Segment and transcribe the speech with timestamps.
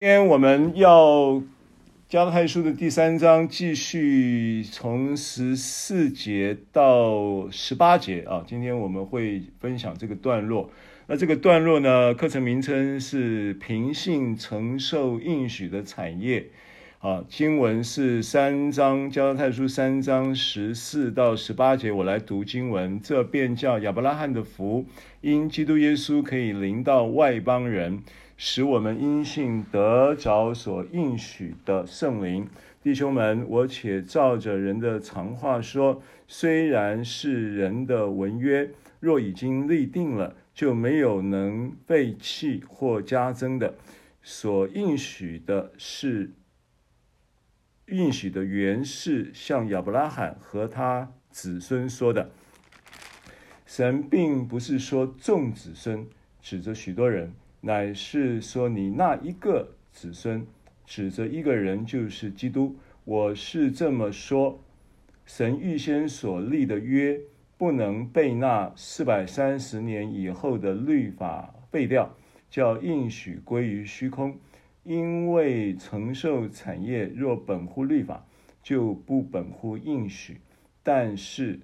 [0.00, 1.42] 今天我们要
[2.08, 8.44] 加拉太书的第三章，继续从十四节到十八节啊。
[8.46, 10.70] 今天我们会分享这个段落。
[11.08, 16.46] 那这个段落呢，课程名称是“平信承受应许的产业”。
[17.02, 21.90] 啊，经文是三章加拉太书三章十四到十八节。
[21.90, 24.84] 我来读经文：这便叫亚伯拉罕的福，
[25.22, 28.04] 因基督耶稣可以临到外邦人。
[28.40, 32.48] 使我们因信得着所应许的圣灵，
[32.80, 38.70] 弟兄们，我且照着人的常话说：虽然是人的文约，
[39.00, 43.74] 若已经立定了，就没有能废弃或加增的。
[44.22, 46.30] 所应许的是
[47.86, 52.30] 应许的原是向亚伯拉罕和他子孙说的。
[53.66, 56.06] 神并不是说众子孙，
[56.40, 57.34] 指着许多人。
[57.60, 60.46] 乃是说，你那一个子孙，
[60.86, 62.76] 指着一个人，就是基督。
[63.04, 64.62] 我是这么说：
[65.26, 67.18] 神预先所立的约，
[67.56, 72.14] 不能被那四百三十年以后的律法废掉，
[72.48, 74.38] 叫应许归于虚空。
[74.84, 78.24] 因为承受产业若本乎律法，
[78.62, 80.40] 就不本乎应许。
[80.84, 81.58] 但是，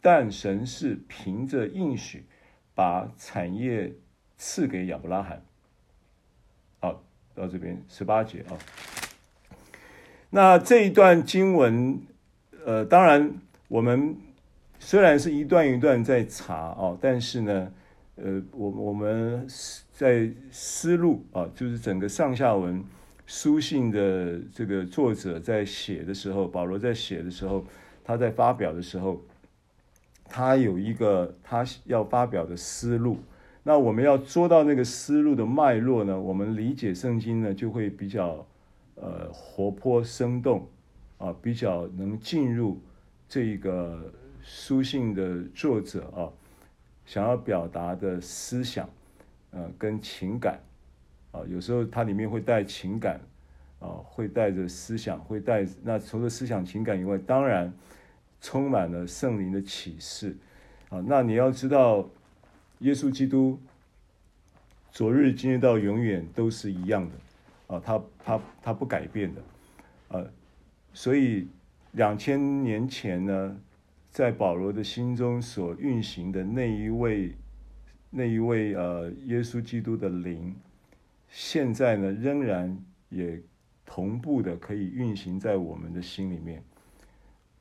[0.00, 2.24] 但神是凭着应许，
[2.74, 3.92] 把产业。
[4.36, 5.42] 赐给亚伯拉罕。
[6.80, 7.02] 好，
[7.34, 8.58] 到这边十八节啊。
[10.30, 12.00] 那这一段经文，
[12.66, 13.32] 呃，当然
[13.68, 14.16] 我们
[14.78, 17.72] 虽然是一段一段在查哦，但是呢，
[18.16, 19.46] 呃，我我们
[19.92, 22.84] 在思路啊，就是整个上下文
[23.26, 27.64] 书信的这个作者在写的时候，保罗在写的时候，
[28.02, 29.22] 他在发表的时候，
[30.24, 33.18] 他有一个他要发表的思路。
[33.66, 38.46] 那我们要捉到那个思路的脉络呢，我们理解圣经呢就会比较
[38.94, 40.68] 呃活泼生动
[41.16, 42.78] 啊，比较能进入
[43.26, 44.12] 这个
[44.42, 46.28] 书信的作者啊
[47.06, 48.86] 想要表达的思想
[49.50, 50.60] 呃跟情感
[51.32, 53.18] 啊，有时候它里面会带情感
[53.80, 57.72] 啊，会带着思想，会带那除了思想情感以外，当然
[58.42, 60.36] 充满了圣灵的启示
[60.90, 61.02] 啊。
[61.06, 62.06] 那你要知道。
[62.80, 63.58] 耶稣基督，
[64.90, 69.42] 昨日、今日到永远都是一样的，啊，他他他不改变的，
[70.08, 70.24] 啊，
[70.92, 71.46] 所以
[71.92, 73.56] 两千年前呢，
[74.10, 77.34] 在保罗的心中所运行的那一位
[78.10, 80.54] 那一位呃耶稣基督的灵，
[81.30, 82.76] 现在呢仍然
[83.08, 83.40] 也
[83.86, 86.62] 同步的可以运行在我们的心里面，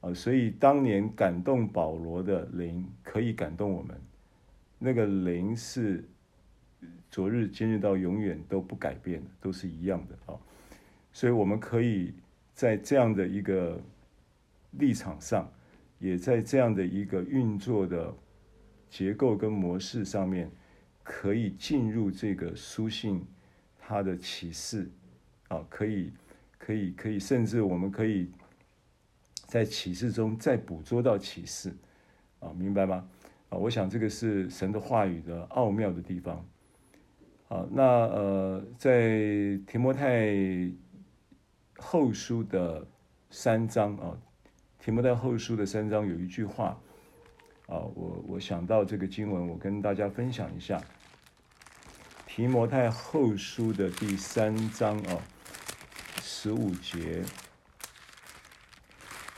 [0.02, 3.96] 啊，所以当年感动保罗的灵可以感动我们。
[4.86, 6.04] 那个灵是
[7.10, 10.38] 昨日、今日到永远都不改变的，都是一样的啊。
[11.14, 12.14] 所以我们可以
[12.54, 13.82] 在这样的一个
[14.72, 15.50] 立场上，
[16.00, 18.14] 也在这样的一个运作的
[18.90, 20.52] 结构跟模式上面，
[21.02, 23.26] 可以进入这个书信
[23.80, 24.92] 它的启示
[25.48, 26.12] 啊，可以、
[26.58, 28.30] 可以、可以，甚至我们可以
[29.48, 31.74] 在启示中再捕捉到启示
[32.42, 33.08] 啊，明白吗？
[33.56, 36.46] 我想这个是神的话语的奥妙的地方。
[37.48, 40.34] 好，那呃，在提摩太
[41.78, 42.88] 后书的
[43.30, 44.18] 三章啊，
[44.80, 46.80] 提摩太后书的三章有一句话
[47.68, 50.82] 啊，我我想到这个经文，我跟大家分享一下。
[52.26, 55.22] 提摩太后书的第三章啊，
[56.22, 57.22] 十五节，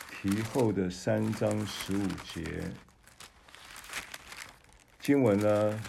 [0.09, 2.43] 提后的三章十五节。
[5.05, 5.79] 经文呢，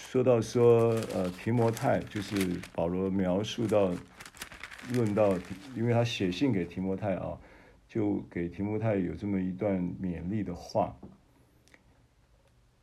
[0.00, 3.92] 说到说，呃，提摩太就是保罗描述到，
[4.92, 5.38] 论到，
[5.76, 7.38] 因为他写信给提摩太啊，
[7.86, 10.96] 就给提摩太有这么一段勉励的话。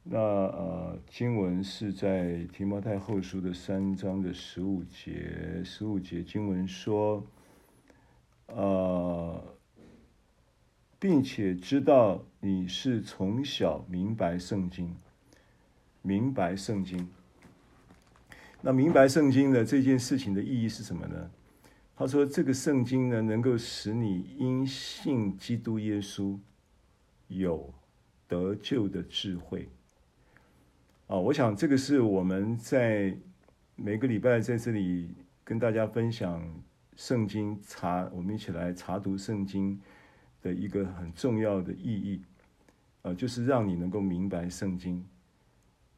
[0.03, 7.21] 那呃，经文是在提摩太后书的三章的十五节，十五节经文说，
[8.45, 9.43] 呃，
[10.97, 14.95] 并且知道你是从小明白圣经。
[16.07, 17.05] 明白圣经，
[18.61, 21.29] 那明白圣经的这件事情的意义是什么呢？
[21.97, 26.39] 他说，这个圣经呢，能够使你因信基督耶稣
[27.27, 27.73] 有
[28.25, 29.67] 得救的智慧。
[31.07, 33.13] 啊，我想这个是我们在
[33.75, 35.13] 每个礼拜在这里
[35.43, 36.41] 跟大家分享
[36.95, 39.77] 圣经查，我们一起来查读圣经
[40.41, 42.21] 的一个很重要的意义，
[43.01, 45.05] 啊，就是让你能够明白圣经。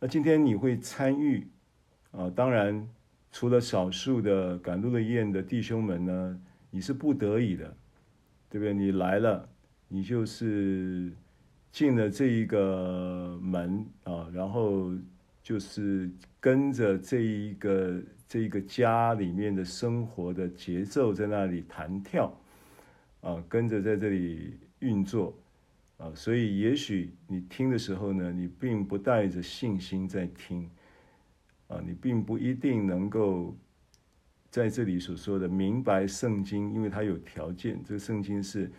[0.01, 1.45] 那今天你会参与
[2.11, 2.29] 啊？
[2.33, 2.87] 当然，
[3.33, 6.41] 除了少数的赶路的宴的弟兄们呢，
[6.71, 7.75] 你是不得已的，
[8.49, 8.73] 对不对？
[8.73, 9.49] 你来了，
[9.89, 11.11] 你就是
[11.69, 14.93] 进了这一个门啊，然后
[15.43, 16.09] 就是
[16.39, 22.33] 跟着这一个这一个家里面的生活的节奏在那里弹跳
[23.19, 25.37] 啊，跟着在这里运作
[25.99, 30.67] 啊，所以也许你听的时候呢，你并不带着信心在听。
[31.67, 33.55] 啊，你并不一定能够
[34.49, 37.79] 在这里所说的明白圣经，因为它有条件。
[37.83, 38.71] 这个圣经是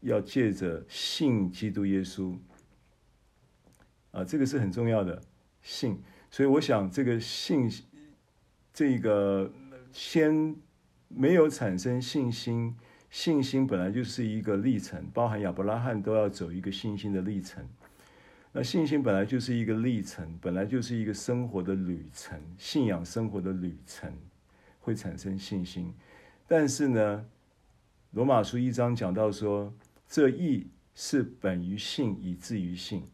[0.00, 2.36] 要借着信基督耶稣
[4.10, 5.18] 啊，这个是很重要的
[5.62, 5.98] 信。
[6.30, 7.70] 所以我想，这个信，
[8.74, 9.50] 这个
[9.90, 10.54] 先
[11.08, 12.76] 没有产生信心，
[13.14, 17.64] 信心本来就是一个历程，包含亚伯拉罕都要走一个信心的历程。
[18.50, 24.12] 那信心本来就是一个历程，本来就是一个生活的旅程，信仰生活的旅程
[24.80, 25.94] 会产生信心。
[26.48, 27.24] 但是呢，
[28.10, 29.72] 罗马书一章讲到说，
[30.08, 33.04] 这义是本于信，以至于信。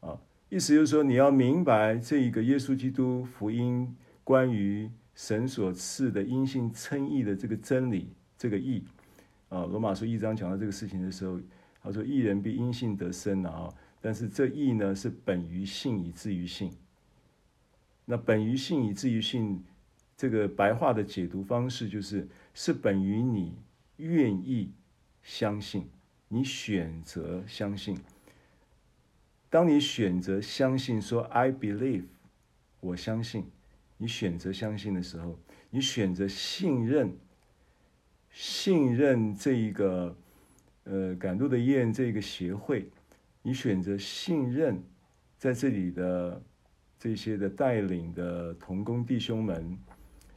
[0.00, 0.18] 啊，
[0.48, 3.94] 意思就是说，你要明白这一个耶稣基督福音
[4.24, 8.08] 关于神所赐的因信称义的这个真理，
[8.38, 8.82] 这个义。
[9.52, 11.38] 啊，罗马书一章讲到这个事情的时候，
[11.82, 13.68] 他说：“义人必因信得生。”啊。
[14.00, 16.72] 但是这义呢，是本于信以至于信。
[18.06, 19.62] 那本于信以至于信，
[20.16, 23.54] 这个白话的解读方式就是：是本于你
[23.98, 24.72] 愿意
[25.22, 25.86] 相信，
[26.28, 27.98] 你选择相信。
[29.50, 32.06] 当你选择相信说 “I believe”，
[32.80, 33.44] 我相信，
[33.98, 35.38] 你选择相信的时候，
[35.68, 37.14] 你选择信任，
[38.32, 40.16] 信任这一个
[40.84, 42.90] 呃赶路的雁这个协会。
[43.42, 44.82] 你选择信任，
[45.36, 46.42] 在这里的
[46.98, 49.76] 这些的带领的同工弟兄们，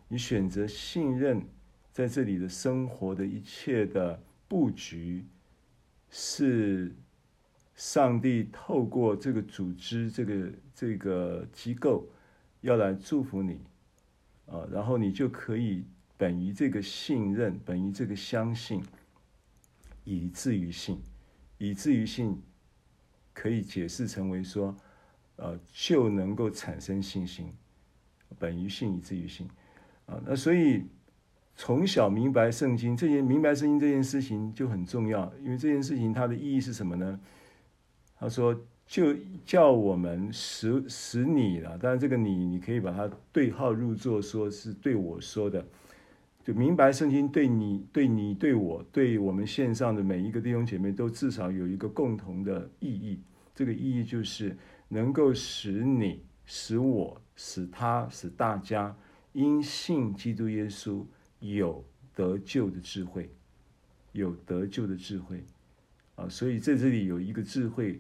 [0.08, 1.42] 你选择信任，
[1.92, 5.24] 在这里的生活的一切的布局，
[6.10, 6.96] 是
[7.76, 12.10] 上帝透过这个组织、这个这个机构
[12.62, 13.62] 要来祝福你，
[14.48, 15.86] 啊，然后你就可以
[16.18, 18.84] 本于这个信任，本于这个相信，
[20.04, 21.00] 以至于信，
[21.58, 22.42] 以至于信。
[23.38, 24.74] 可以解释成为说，
[25.36, 27.52] 呃，就能够产生信心，
[28.40, 29.46] 本于信以至于信，
[30.06, 30.86] 啊，那所以
[31.54, 37.20] 从小明白圣经这件明白圣经这件事情就很重要，因为这件事情它的意义是什么呢？
[38.18, 38.58] 他说
[38.88, 39.14] 就
[39.46, 45.68] 叫我们使使你了，当然这个你你可以把它对号入座，说是对我说的，
[46.46, 53.20] 就明白圣经对你对你对我对我们线上的每一个弟兄姐妹都至少有一个共同的意义。
[53.56, 54.56] 这个意义就是
[54.88, 58.96] 能够使你、使我、使他、使大家
[59.34, 61.04] 因信基督耶稣
[61.40, 61.84] 有
[62.14, 63.28] 得救的智慧，
[64.12, 65.44] 有得救的智慧
[66.16, 66.30] 啊！
[66.30, 68.00] 所以在这里有一个智慧，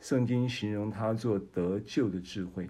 [0.00, 2.68] 圣经形容它做得救的智慧。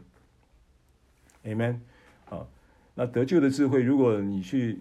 [1.43, 1.81] Amen。
[2.27, 2.49] 好，
[2.95, 4.79] 那得救的智慧，如果你去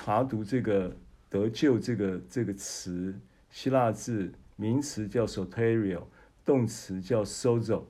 [0.00, 0.96] 查读这个
[1.28, 3.12] 得救这个这个词，
[3.50, 6.04] 希腊字名词叫 soterio。
[6.44, 7.82] 动词叫 sozo，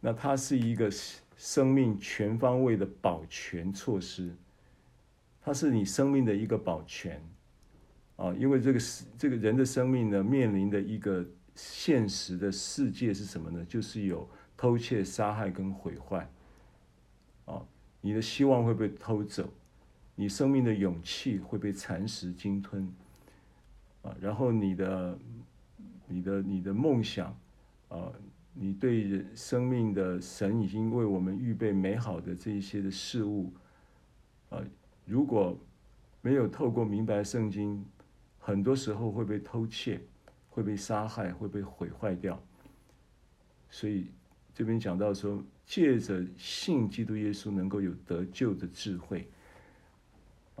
[0.00, 0.88] 那它是一个
[1.36, 4.32] 生命全方位的保全措施，
[5.42, 7.20] 它是你生命的一个保全
[8.14, 8.80] 啊，因为这个
[9.18, 11.26] 这个人的生命呢，面临的一个
[11.56, 13.62] 现实的世界是什么呢？
[13.68, 14.26] 就是有
[14.56, 16.30] 偷窃、杀害跟毁坏
[17.46, 17.60] 啊，
[18.00, 19.52] 你的希望会被偷走，
[20.20, 22.86] 你生命的勇气会被蚕食、鲸吞
[24.02, 25.18] 啊，然后你的、
[26.06, 27.34] 你的、你的梦想。
[27.88, 28.12] 啊，
[28.52, 33.52] 你对生命的神已经为我们预备美好的这一些的事物，
[34.50, 34.62] 啊，
[35.06, 35.58] 如果
[36.20, 37.84] 没有透过明白圣经，
[38.38, 40.00] 很多时候会被偷窃，
[40.50, 42.40] 会被杀害，会被毁坏掉。
[43.70, 44.06] 所以
[44.54, 49.28] 这边讲到说，借着信基督耶稣能够有得救的智慧，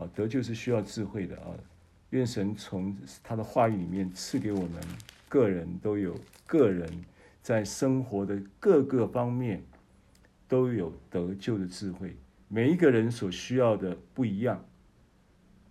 [0.00, 1.54] 啊，得救是需要智慧的啊。
[2.10, 4.82] 愿神从他的话语里面赐给我们
[5.28, 6.90] 个人都有个人。
[7.42, 9.64] 在生活的各个方面
[10.46, 12.14] 都有得救的智慧，
[12.48, 14.62] 每一个人所需要的不一样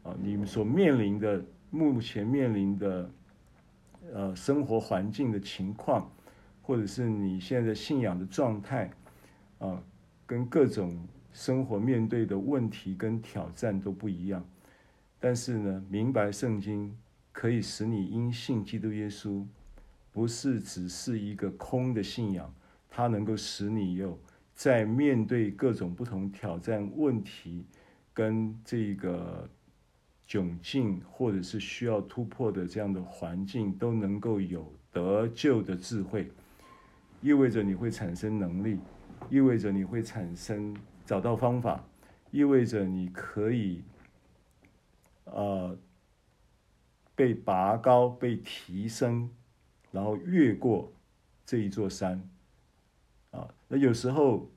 [0.01, 0.15] 啊！
[0.19, 3.11] 你们所面临的目前面临的
[4.11, 6.11] 呃生活环境的情况，
[6.63, 8.89] 或者是你现在的信仰的状态
[9.59, 9.79] 啊，
[10.25, 10.97] 跟各种
[11.39, 14.45] 生活面对的问题跟挑战都不一样。
[15.21, 16.93] 但是呢，明白圣经
[17.31, 19.45] 可以使你因信基督耶稣。
[20.11, 22.53] 不是只是一个空的信仰，
[22.89, 24.19] 它能够使你有
[24.53, 27.63] 在面对各种不同挑战问题
[28.13, 29.47] 跟这个
[30.27, 36.29] 窘境，或者是需要突破的这样的环境，都能够有得救的智慧，
[37.21, 38.77] 意味着你会产生能力，
[39.29, 40.75] 意味着你会产生
[41.09, 41.83] 找到方法，
[42.29, 43.81] 意味着你可以，
[45.23, 45.75] 呃，
[47.15, 49.27] 被拔高、被提升，
[49.91, 50.93] 然后越过
[51.47, 52.21] 这一座山。
[53.31, 54.51] 啊，那有时候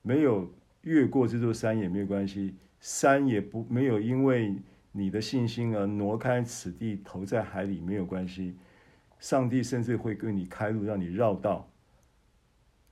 [0.00, 0.50] 没有
[0.80, 4.56] 越过这座山也没有关系，山也不没有因为
[4.92, 8.56] 你的信心而挪开此地投在海里没有关系，
[9.18, 11.68] 上帝甚至会给你开路让你绕道，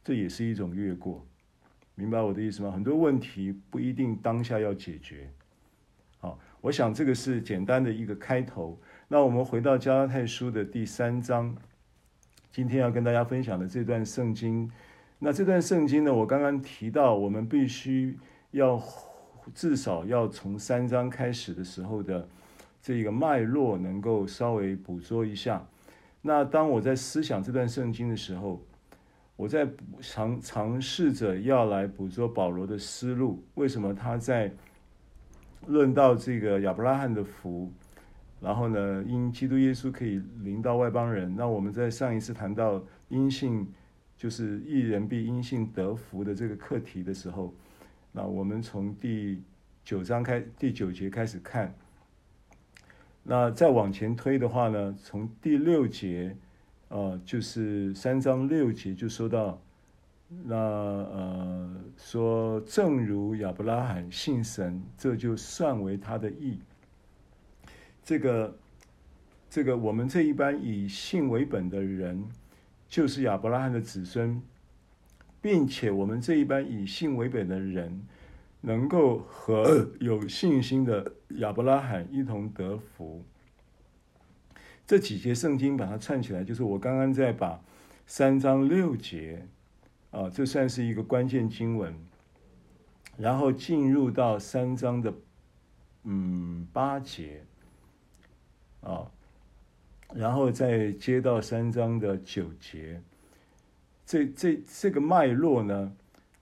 [0.04, 1.26] 这也是一种越过，
[1.98, 2.70] 明白我的意思吗？
[2.70, 5.30] 很多问题不一定当下要解决，
[6.18, 8.78] 好，我想这个是简单的一个开头。
[9.08, 11.56] 那我们回到加拉太书的第三章，
[12.52, 14.70] 今天要跟大家分享的这段圣经。
[15.18, 18.18] 那这段圣经呢，我刚刚提到，我们必须
[18.50, 18.78] 要
[19.54, 22.28] 至少要从三章开始的时候的
[22.82, 25.66] 这个脉络，能够稍微捕捉一下。
[26.20, 28.60] 那当我在思想这段圣经的时候，
[29.36, 29.68] 我在
[30.00, 33.44] 尝尝试着要来捕捉保罗的思路。
[33.54, 34.50] 为什么他在
[35.66, 37.70] 论到这个亚伯拉罕的福，
[38.40, 41.34] 然后呢，因基督耶稣可以临到外邦人？
[41.36, 43.66] 那我们在上一次谈到因信。
[44.18, 47.52] 就是一人必因信得福的这个课题的时候，
[48.12, 49.42] 那我们从第
[49.84, 51.74] 九章开第九节开始看，
[53.22, 56.34] 那再往前推的话呢，从第六节，
[56.88, 59.60] 呃，就是三章六节就说到，
[60.44, 66.58] 那呃说正如亚伯拉罕信神，这就算为他的义。
[68.02, 68.56] 这个
[69.50, 72.26] 这个我们这一般以信为本的人。
[72.88, 74.40] 就是亚伯拉罕的子孙，
[75.42, 78.00] 并且我们这一般以信为本的人，
[78.60, 83.24] 能够和有信心的亚伯拉罕一同得福。
[84.86, 87.60] 这几节圣经把它串起来，就是我刚刚在把
[88.06, 89.46] 三章六节
[90.10, 91.94] 啊，这算是一个关键经文，
[93.16, 95.12] 然后进入到三章的
[96.04, 97.42] 嗯八节
[98.80, 99.10] 啊。
[100.14, 103.02] 然后再接到三章的九节，
[104.06, 105.92] 这这这个脉络呢，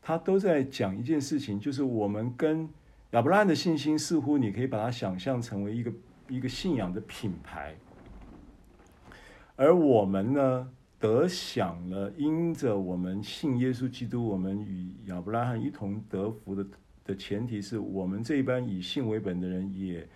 [0.03, 2.69] 它都在讲一件事情，就是我们跟
[3.13, 5.91] 亚伯拉罕的信心，似乎你可以把它想象成为一个
[6.29, 7.75] 一个信仰的品牌，
[9.57, 16.67] 而我们呢，得享了因着我们信耶稣基督，我们与亚伯拉罕一同得福的
[17.05, 20.09] 的前提是我们这一班以信为本的人也，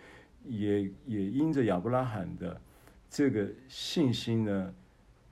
[0.46, 2.60] 也也也因着亚伯拉罕的。
[3.10, 4.74] 这个信心呢，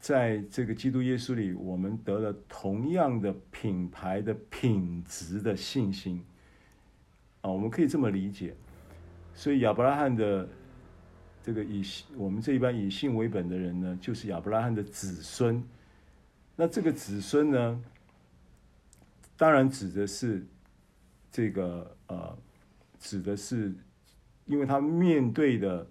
[0.00, 6.24] 在这个基督耶稣里，我们得了同样的品牌的品质的信心
[7.42, 8.54] 啊，我们可以这么理解。
[9.34, 10.48] 所以亚伯拉罕的
[11.46, 11.80] 这个以
[12.16, 15.62] 我们这一般以信为本的人呢，就是亚伯拉罕的子孙。
[16.56, 17.84] 那这个子孙呢，
[19.36, 20.44] 当然指的是
[21.30, 22.36] 这个呃，
[22.98, 23.72] 指的是
[24.46, 25.86] 因为他面对的。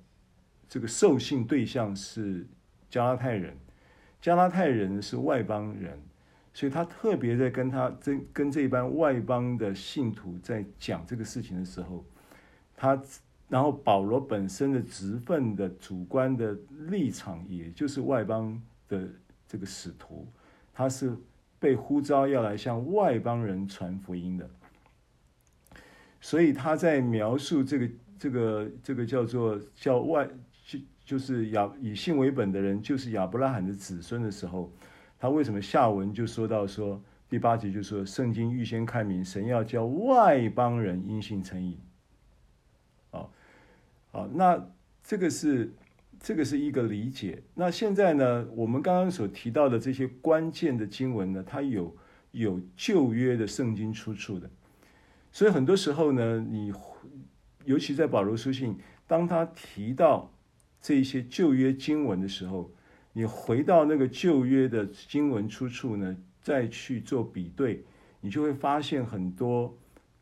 [0.67, 2.45] 这个受信对象是
[2.89, 3.55] 加拉太人，
[4.19, 5.97] 加拉太人是外邦人，
[6.55, 12.03] 所以他特别在跟他这跟这一班外邦的信徒在讲这个事情的时候，
[12.75, 12.99] 他
[13.47, 16.57] 然后保罗本身的职分的主观的
[16.89, 19.07] 立场，也就是外邦的
[19.47, 20.27] 这个使徒，
[20.73, 21.15] 他是
[21.59, 24.49] 被呼召要来向外邦人传福音的，
[26.19, 30.27] 所以他在描述这个这个这个叫做叫外。
[30.67, 34.71] 就就是亚以信为本的人，就是亚伯拉罕的子孙的时候，
[35.19, 36.99] 他为什么下文就说到说
[37.29, 41.77] 第八节就说圣经预先看明，神要叫外邦人因信称义。
[44.15, 44.65] 好，那
[45.03, 45.73] 这个是
[46.21, 47.43] 这个是一个理解。
[47.53, 51.93] 那现在呢，我们刚刚所提到的这些关键的经文呢，它有
[52.31, 54.49] 有旧约的圣经出处的，
[55.33, 56.71] 所以很多时候呢，你
[57.65, 60.31] 尤其在保罗书信，当他提到。
[60.79, 62.71] 这一些旧约经文的时候，
[63.11, 67.83] 你回到那个旧约的经文出处呢，再去做比对，
[68.21, 69.75] 你就会发现很多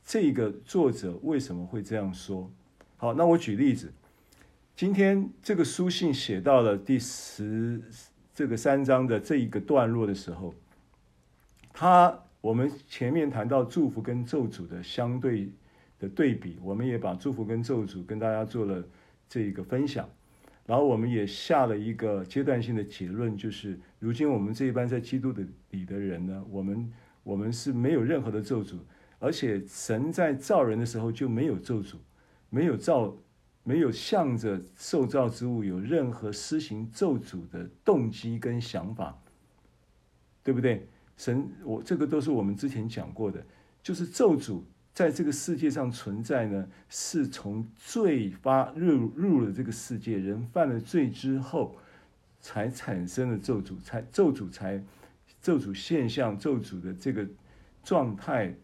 [0.06, 2.50] 这个作者为什么会这样说。
[3.04, 3.92] 好，那我举例子，
[4.78, 7.82] 今天这个书信写到了第十
[8.34, 10.54] 这个三章的这一个段落的时候，
[11.74, 15.50] 他我们前面谈到祝福跟咒诅的相对
[16.00, 18.82] 的对比，我们也把祝福跟咒诅跟大家做了
[19.28, 20.10] 这一个分享。
[20.66, 26.90] 然后我们也下了一个阶段性的结论，就是如今我们这一班在基督的里的人呢，我们
[27.24, 28.78] 我们是没有任何的咒诅，
[29.20, 31.96] 而且神在造人的时候就没有咒诅，
[32.54, 33.12] 没有造，
[33.64, 39.20] 没有向着受造之物有任何施行咒诅的动机跟想法，
[40.44, 40.88] 对不对？
[41.18, 43.44] 神，我这个都是我们之前讲过的，
[43.82, 44.62] 就是咒诅
[44.94, 51.76] 在这个世界上存在呢，是从罪发入入了这个世界，人犯了罪之后，
[52.40, 54.84] 才产生了咒诅，才咒诅才。
[55.42, 57.28] 咒诅现象，咒诅的这个
[57.84, 58.56] 状态，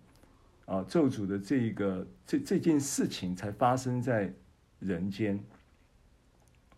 [0.70, 4.32] 啊，咒诅的这个这这件事情才发生在
[4.78, 5.44] 人间。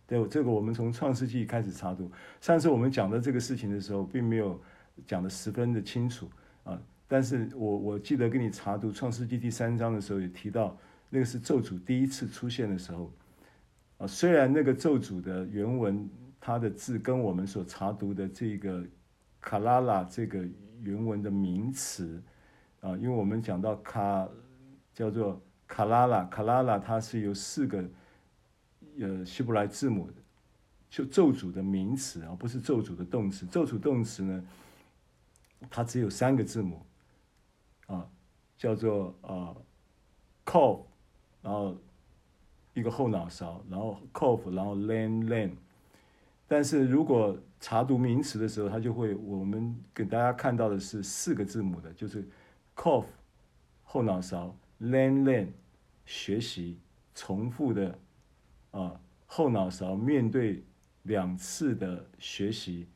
[0.06, 2.10] 对，这个我们从创世纪开始查读。
[2.40, 4.58] 上次我们讲的这个事情的时候，并没有
[5.06, 6.26] 讲的十分的清楚
[6.64, 6.80] 啊。
[7.06, 10.74] 但是我我记得跟你查读创世纪第三章的时候，也提到
[11.10, 13.12] 那个是咒诅第一次出现的时候。
[13.98, 16.08] 啊，虽然那个咒诅的原文，
[16.40, 18.82] 它的字跟我们所查读的这个。
[19.44, 20.38] 卡拉拉这个
[20.84, 22.22] 原文的名词
[22.82, 24.28] 啊，因为我们讲到卡
[24.92, 27.84] 叫做卡拉拉，卡拉拉它是由四个
[28.98, 30.10] 呃希伯来字母，
[30.90, 33.46] 就咒诅的名词啊，不是咒诅的动词。
[33.46, 34.44] 咒诅动词呢，
[35.70, 36.84] 它只有三个字母
[37.86, 38.04] 啊，
[38.58, 39.54] 叫做啊
[40.44, 40.82] cough，
[41.40, 41.76] 然后
[42.74, 45.52] 一个后脑勺，然后 cough，然后 len len，
[46.48, 52.28] 但是如果查读名词的时候，它就会我们给大家看到的是四个字母的，就是
[52.76, 53.06] cough
[53.82, 55.48] 后脑勺 learn learn
[56.06, 56.78] 学习
[57.14, 57.98] 重复的
[58.70, 60.62] 啊后脑勺面对
[61.02, 62.86] 两次的学习，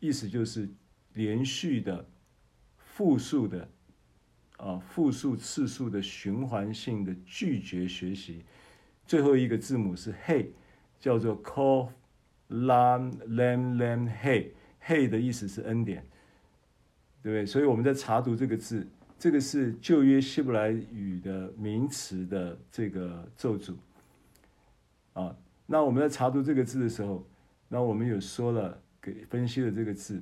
[0.00, 0.68] 意思就是
[1.14, 2.06] 连续的
[2.76, 3.68] 复数的
[4.56, 8.44] 啊复数次数的循环性的拒绝学习，
[9.06, 10.48] 最后一个字母是 hey
[11.00, 11.90] 叫做 cough
[12.48, 14.50] Lam lam lam hey
[14.86, 16.06] hey 的意思是恩典，
[17.22, 17.46] 对不对？
[17.46, 18.86] 所以我们在查读这个字，
[19.22, 23.72] 这个是旧约希伯来语的名词的这个咒诅
[25.12, 25.32] 啊。
[25.64, 27.24] 那我们在查读这个字的时候，
[27.68, 30.20] 那我们有说了，给分析了这个字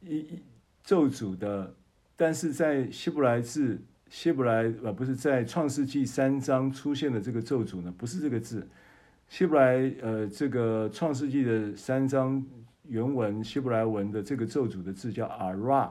[0.00, 0.42] 一一
[0.82, 1.74] 咒诅的，
[2.16, 8.66] 但是在希伯来字希伯来呃不是在创世纪三章出现的这个咒诅呢，不是这个字。
[9.28, 12.42] 希伯来呃，这个创世纪的三章
[12.84, 15.90] 原文希伯来文的这个咒诅的字叫 ara，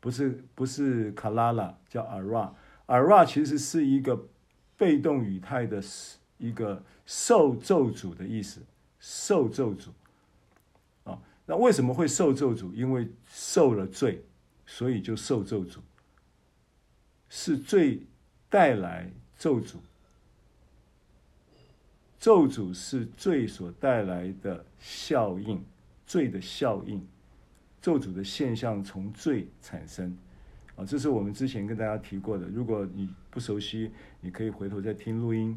[0.00, 2.50] 不是不是卡拉拉，叫 ara。
[2.86, 4.26] ara 其实是一个
[4.76, 5.80] 被动语态的，
[6.38, 8.62] 一个受咒诅的意思，
[8.98, 9.90] 受咒诅。
[11.04, 12.72] 啊，那为什么会受咒诅？
[12.72, 14.24] 因为受了罪，
[14.66, 15.78] 所以就受咒诅，
[17.28, 18.00] 是罪
[18.48, 19.76] 带来咒诅。
[22.18, 25.64] 咒诅是罪所带来的效应，
[26.06, 27.06] 罪的效应，
[27.80, 30.16] 咒诅的现象从罪产生，
[30.76, 32.46] 啊，这是我们之前跟大家提过的。
[32.48, 33.90] 如果你不熟悉，
[34.20, 35.56] 你可以回头再听录音。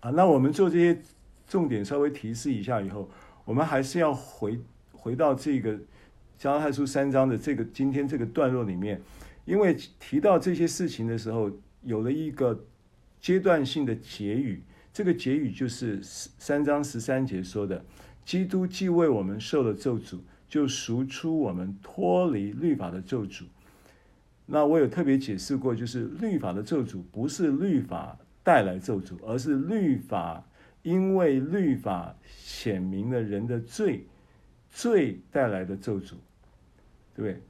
[0.00, 1.00] 啊，那我们做这些
[1.46, 3.10] 重点稍微提示一下以后，
[3.44, 4.58] 我们还是要回
[4.92, 5.78] 回到这个
[6.38, 9.02] 加拉太书三章的这个今天这个段落里面，
[9.44, 11.50] 因为提到这些事情的时候，
[11.82, 12.64] 有了一个
[13.20, 14.62] 阶段性的结语。
[14.92, 17.84] 这个结语就是三章十三节说的
[18.26, 20.18] ：“基督既为我们受了咒诅，
[20.50, 23.44] 就赎出我们脱离律法的咒诅。”
[24.44, 30.44] 那我有特别解释过，就是律法的咒诅不是律法带来咒诅，而是律法
[30.82, 34.04] 因为律法显明了人的罪，
[34.68, 36.14] 罪带来的咒诅，
[37.14, 37.40] 对不对？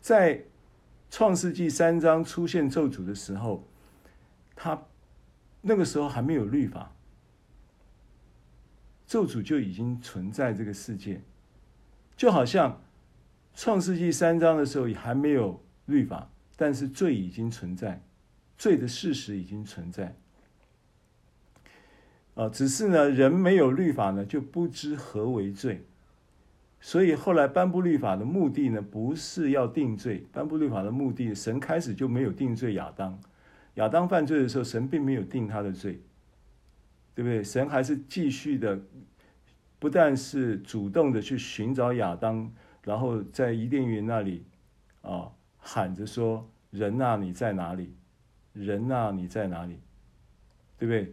[0.00, 0.40] 在
[1.10, 3.66] 创世纪三章出现咒诅的时候，
[4.54, 4.80] 他。
[5.64, 6.92] 那个时候还没有律法，
[9.06, 11.20] 咒诅就已经存在这个世界，
[12.22, 12.80] 就好像
[13.52, 18.00] 创世纪三章的时候也还没有律法，但是罪已经存在，
[18.56, 20.14] 罪的事实已经存在。
[22.36, 25.84] 啊，只是呢，人没有律法呢，就不知何为罪，
[26.80, 33.18] 所以后来颁布律法的目的呢，不是要定罪，颁布律法的目的，神开始就没有定罪亚当。
[33.74, 36.00] 亚当犯罪的时候，神并没有定他的罪，
[37.16, 37.42] 对不对？
[37.42, 38.80] 神还是继续的，
[39.82, 42.48] 不但是主动的去寻找亚当，
[42.84, 44.46] 然后在伊甸园那里，
[45.00, 47.92] 啊，喊着说：“人啊，你在哪里？
[48.52, 49.80] 人啊，你在哪里？”
[50.78, 51.12] 对不对？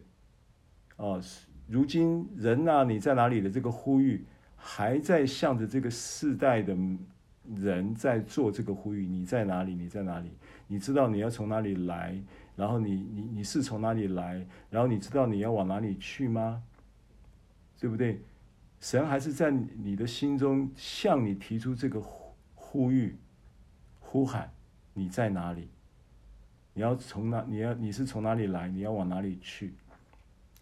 [0.98, 1.20] 啊，
[1.68, 4.24] 如今“人啊，你在哪里”的这个呼吁，
[4.56, 6.78] 还在向着这个世代的
[7.56, 9.74] 人在做这个呼吁：“你在哪里？
[9.74, 10.30] 你在哪里？
[10.68, 12.16] 你知道你要从哪里来？”
[12.56, 14.46] 然后你你你是从哪里来？
[14.70, 16.62] 然后你知道你要往哪里去吗？
[17.80, 18.22] 对不对？
[18.80, 23.18] 神还是在你的心中向你提出这个呼呼吁，
[24.00, 24.52] 呼喊
[24.94, 25.68] 你在哪里？
[26.74, 27.46] 你要从哪？
[27.48, 28.70] 你要你是从哪里来？
[28.70, 29.74] 你要往哪里去？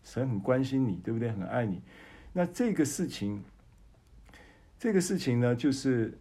[0.03, 1.31] 神很关心你，对不对？
[1.31, 1.81] 很爱你。
[2.33, 3.43] 那这个事情，
[4.79, 6.17] 这个事情呢，就是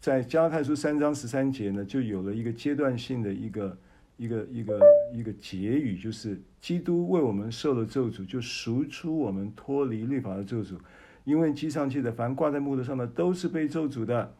[0.00, 3.76] 在加拉太书三章十三节呢，就有了一个阶段性的一个
[4.16, 4.80] 一个一个
[5.12, 10.78] 一个结语，就是基督为我们受了咒诅，就赎出我们脱离律法的咒诅。
[11.24, 14.34] 因为记上去的，凡挂在木头上的，都是被咒诅的。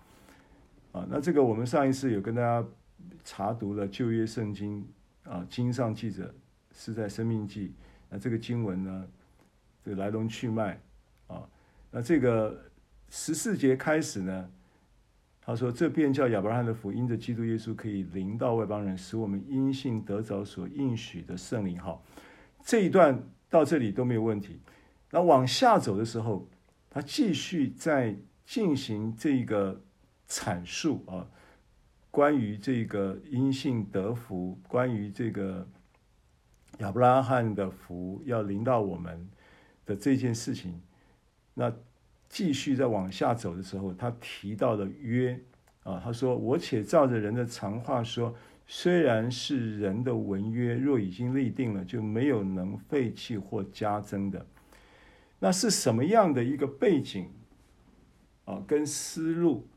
[0.93, 2.67] 啊，那这个我们上一次有跟大家
[3.25, 4.87] 查读了旧约圣经
[5.25, 6.35] 啊，经上记着
[6.73, 7.75] 是在生命记。
[8.09, 9.07] 那这个经文呢，
[9.85, 10.81] 这个来龙去脉
[11.27, 11.43] 啊，
[11.91, 12.57] 那这个
[13.11, 14.49] 十四节开始呢，
[15.47, 22.05] 他说：“这便叫亚伯拉罕的福，因着基督耶稣可以临到外邦人，使我们因信得着所应许的圣灵。”好，
[22.63, 24.61] 这一段到这里都没有问题。
[25.11, 26.47] 那往下走的时候。
[26.89, 29.79] 他继续在进行这个
[30.27, 31.29] 阐述啊，
[32.11, 35.69] 关于这个因信得福，关于这个
[36.79, 39.29] 亚伯拉罕的福要临到我们
[39.85, 40.81] 的这件事情。
[41.53, 41.71] 那
[42.29, 45.41] 继续在往下走的时候，他提到了约
[45.83, 48.35] 啊，他说：“我且照着人的常话说，
[48.67, 54.47] 虽然是人的文约，若已经立定了，就没有能废弃或加增的。”
[55.39, 57.31] 那是什么样的一个背景
[58.47, 58.63] 啊？
[58.67, 59.69] 跟思路，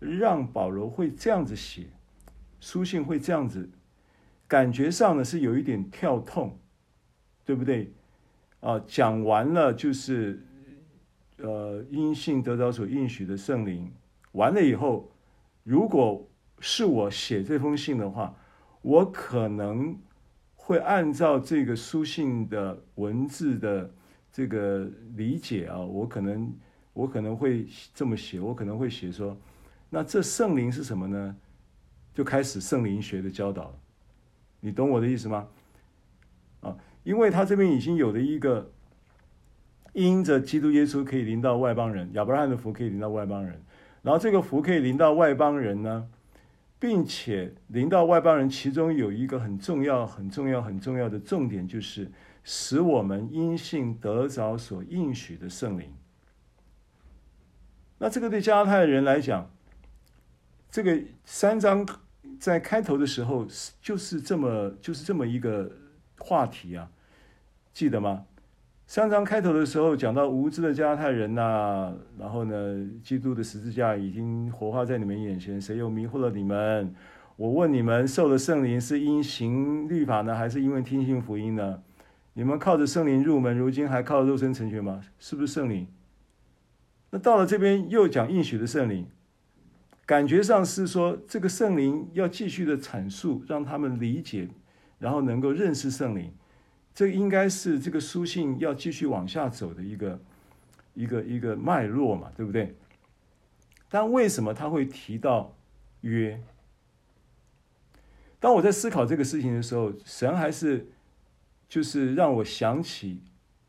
[0.00, 1.86] 让保罗会这样子写，
[2.60, 3.68] 书信会这样子，
[4.48, 6.58] 感觉上呢是有一点跳痛，
[7.44, 7.92] 对不对？
[8.60, 10.45] 啊，讲完了就是，
[11.38, 13.90] 呃，因信得着所应许的圣灵，
[14.32, 15.10] 完了以后，
[15.62, 16.28] 如果
[16.60, 18.34] 是我写这封信的话，
[18.82, 19.98] 我可能
[20.54, 23.90] 会按照这个书信的文字的。
[24.32, 26.54] 这个理解啊，我可能
[26.92, 29.34] 我可能会这么写，我可能会写说，
[29.88, 31.34] 那这圣灵是什么呢？
[32.12, 33.74] 就开始圣灵学的教导，
[34.60, 35.48] 你懂我的意思吗？
[36.60, 38.70] 啊，因为他这边已经有了一个，
[39.96, 43.60] 因着基督耶稣可以临到外邦人，亚伯拉罕的福可以临到外邦人，
[44.02, 46.08] 然后这个福可以临到外邦人呢，
[46.78, 52.12] 并且临到外邦人，其中有一个很重要、很重要、很重要的重点就是。
[52.48, 55.92] 使我们因信得着所应许的圣灵。
[57.98, 59.50] 那这个对加拉太人来讲，
[60.70, 61.84] 这个三章
[62.38, 63.44] 在开头的时候
[63.82, 65.72] 就是这么就是这么一个
[66.18, 66.88] 话题啊，
[67.72, 68.26] 记得吗？
[68.86, 76.94] 三章开头的时候讲到无知的加太人呐、然后呢，基督的十字架已经活化在你们眼前，谁又迷惑了你们？
[77.34, 81.82] 我问你们，受了圣灵是因行律法呢，还是因为听信福音呢？
[82.34, 85.02] 你们靠着圣灵入门，如今还靠肉身成全吗？
[85.18, 85.88] 是不是圣灵？
[87.10, 89.04] 那到了这边又讲应许的圣灵，
[90.06, 94.48] 感觉上是说这个圣灵要继续的阐述，让他们理解，
[95.00, 96.30] 然后能够认识圣灵。
[96.96, 100.20] 这应该是这个书信要继续往下走的一个
[100.94, 102.74] 一个一个脉络嘛，对不对？
[103.88, 105.54] 但为什么他会提到
[106.00, 106.40] 约？
[108.40, 110.88] 当我在思考这个事情的时候，神还是。
[111.68, 113.20] 就是让我想起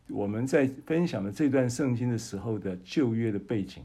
[0.07, 3.83] 我们在分享的这段圣经的时候的旧约的背景。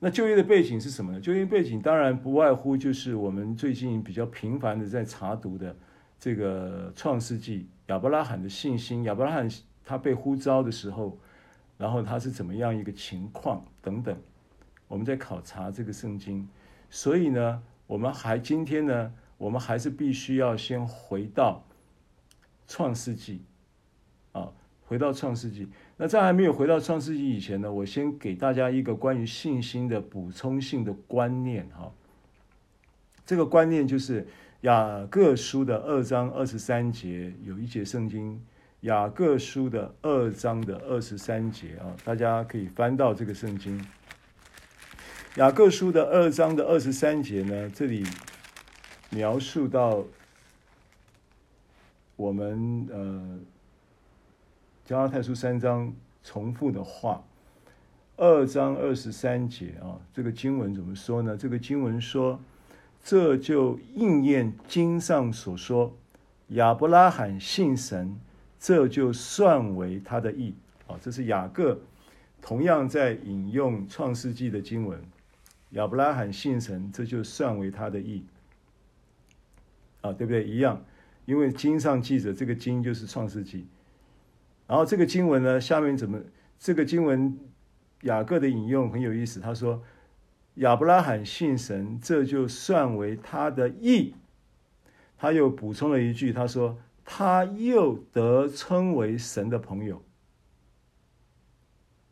[0.00, 1.20] 那旧约的背景是什么呢？
[1.20, 5.76] 旧约背景当然不外乎就是我们最近比较频繁的在查读的
[6.18, 9.48] 这个创世纪，亚伯拉罕的信心，亚伯拉罕
[9.84, 11.18] 他被呼召的时候，
[11.76, 14.16] 然后他是怎么样一个情况等等。
[14.88, 16.48] 我们在考察这个圣经，
[16.90, 21.64] 所以呢，我们还今天呢，我们还是必须要先回到。
[22.66, 23.42] 创世纪，
[24.32, 24.50] 啊，
[24.86, 25.68] 回到创世纪。
[25.98, 31.92] 那在还没有回到创世纪以前呢，我先给大家一个关于信心的补充性的观念哈。
[33.26, 34.26] 这个观念就是
[34.64, 38.42] 雅各书的二章二十三节有一节圣经，
[38.80, 43.78] 雅各书的二章的二十三节啊，大家可以翻到这个圣经。
[45.36, 48.06] 雅各书的二章的二十三节呢，这里
[49.10, 50.02] 描述到。
[52.16, 53.38] 我们呃，
[54.86, 57.22] 加拉太书三章重复的话，
[58.16, 61.36] 二章二十三节啊，这个经文怎么说呢？
[61.36, 62.40] 这个经文说，
[63.04, 65.94] 这就应验经上所说，
[66.48, 68.18] 亚伯拉罕信神，
[68.58, 70.54] 这就算为他的义
[70.86, 70.96] 啊。
[71.00, 71.78] 这是雅各
[72.40, 74.98] 同样在引用创世纪的经文，
[75.72, 78.24] 亚伯拉罕信神，这就算为他的义
[80.00, 80.42] 啊，对不对？
[80.42, 80.82] 一样。
[81.26, 83.66] 因为经上记着，这个经就是创世纪，
[84.66, 86.18] 然后这个经文呢，下面怎么？
[86.58, 87.38] 这个经文
[88.02, 89.40] 雅各的引用很有意思。
[89.40, 89.82] 他说
[90.54, 94.14] ：“亚伯拉罕信神，这就算为他的义。
[95.16, 100.02] 他又补充了一句，他说：“他又得称为神的朋友。”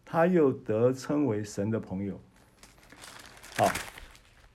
[0.04, 2.20] 他又得称为神的朋友。
[3.56, 3.70] 好，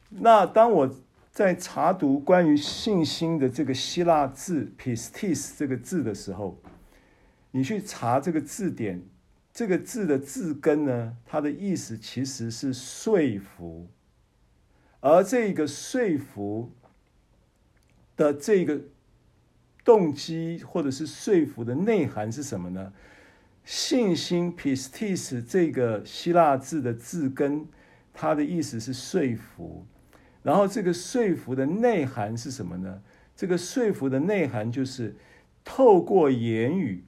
[0.10, 0.96] 那当我
[1.32, 6.60] 在查读关于信心的这个希腊字 “pistis” 这个字的时候，
[7.52, 9.04] 你去查这个字典，
[9.58, 13.88] 这个字的字根呢，它的意思其实是说服，
[15.00, 16.72] 而这个说服
[18.16, 18.80] 的这个
[19.84, 22.94] 动机或者是说服的内涵是什么呢？
[23.66, 27.68] 信心 pistis 这个希腊字的字根，
[28.14, 29.88] 它的意思是说服，
[30.44, 33.02] 然后这个说服的内涵是什么呢？
[33.36, 35.16] 这个说服的内涵就是
[35.66, 37.04] 透过言语，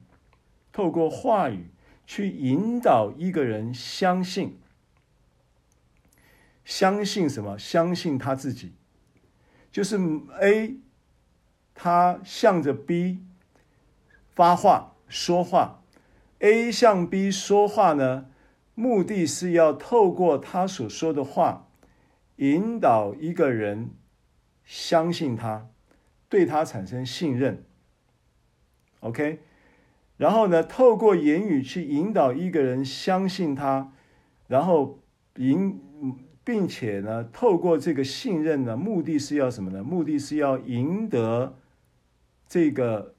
[0.73, 1.65] 透过话语
[2.09, 4.57] 去引导一个人相信，
[6.65, 7.55] 相信什么？
[7.55, 8.73] 相信他自己，
[9.71, 9.95] 就是
[10.41, 10.77] A，
[11.75, 13.23] 他向着 B
[14.33, 15.83] 发话说话。
[16.39, 18.25] A 向 B 说话呢，
[18.73, 21.67] 目的是要透过他所说的话，
[22.37, 23.91] 引导一个人
[24.65, 25.69] 相信他，
[26.27, 27.63] 对他产生信任。
[29.01, 29.43] OK，
[30.19, 33.91] 然后呢，透过言语去引导一个人相信他，
[34.45, 34.99] 然后
[35.37, 35.79] 赢，
[36.43, 39.83] 并且呢，透过这个信任呢，目的是要什么呢？
[39.83, 41.55] 目的是要赢得
[42.47, 43.15] 这个。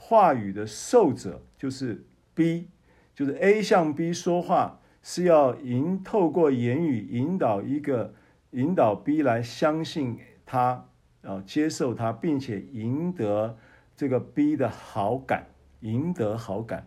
[0.00, 2.68] 话语的受者就是 B，
[3.14, 8.14] 就是 A 向 B 说话，是要引透过言语引导一个
[8.52, 10.86] 引导 B 来相信他，
[11.22, 13.58] 啊，接受他，并且赢得
[13.96, 15.48] 这个 B 的好感，
[15.80, 16.86] 赢得好感。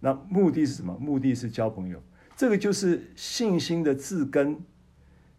[0.00, 0.96] 那目的是什么？
[1.00, 2.02] 目的是交朋友。
[2.36, 4.60] 这个就是信心的字根。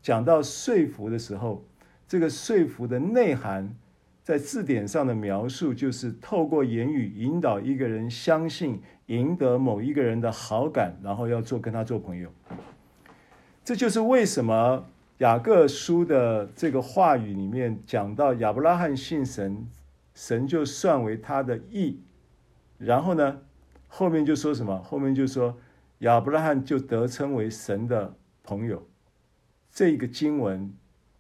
[0.02, 1.66] 讲到说服的时候，
[2.08, 3.76] 这个说服的内涵。
[4.24, 12.32] 在字典上的描述就是透过言语引导一个人相信，赢得某一个人的好感，然后要做跟他做朋友。
[13.66, 14.86] 这就是为什么
[15.18, 19.68] 雅各书的这个话语里面讲到亚伯拉罕信神，
[20.14, 22.02] 神就算为他的义。
[22.78, 23.42] 然后呢，
[23.88, 24.82] 后面就说什么？
[24.84, 25.58] 后面就说
[26.00, 28.88] 亚伯拉罕就得称为神的朋友。
[29.72, 30.74] 这个经文。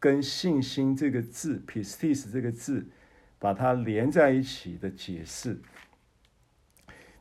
[0.03, 2.86] 跟信心这个字 pistis 这个字，
[3.39, 5.62] 把它连在一起的解释。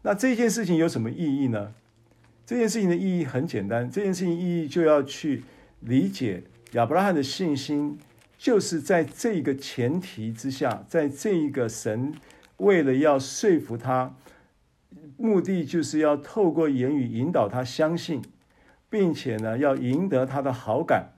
[0.03, 1.75] 那这件事情有什么意义呢？
[2.45, 5.45] 这件事情的意义很简单，这件事情意义就要去
[5.79, 7.97] 理解亚伯拉罕的信心，
[8.43, 12.13] 就是在这个前提之下，在这一个神
[12.57, 14.17] 为了要说服他，
[15.17, 18.21] 目的就是要透过言语引导他相信，
[18.91, 21.13] 并且呢，要赢得他的好感。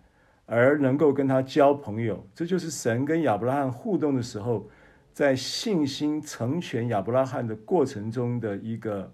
[0.45, 4.69] 而能够跟他交朋友，这就是神跟亚伯拉罕互动的时候，
[5.15, 9.11] 在信心成全亚伯拉罕的过程中的一个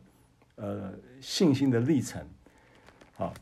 [0.56, 2.20] 呃信心的历程。
[3.14, 3.32] 好，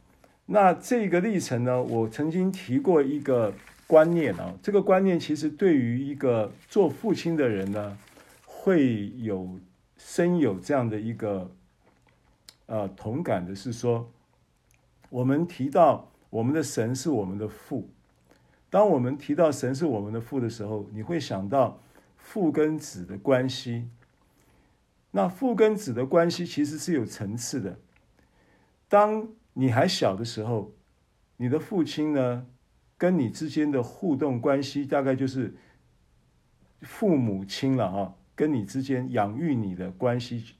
[0.44, 3.54] 那这个历程呢，我曾经提过一个
[3.88, 7.98] 观念啊，这个观念其实对于一个做父亲的人呢，
[8.46, 9.58] 会有
[9.96, 11.50] 深有这样的一个
[12.66, 14.08] 呃同感的是说，
[15.10, 16.08] 我们提到。
[16.30, 17.88] 我们的神是我们的父。
[18.68, 21.80] 当我们提到神是我们的父的时候，你会想到
[22.18, 23.88] 父跟子的关系。
[25.10, 27.78] 那父跟子的关系其实是有层次的。
[28.90, 30.70] 当你还小的时候，
[31.38, 32.46] 你的父亲呢，
[32.98, 35.54] 跟你之间的互动关系大概就是
[36.82, 40.56] 父母亲了哈，跟你之间养育你的关系，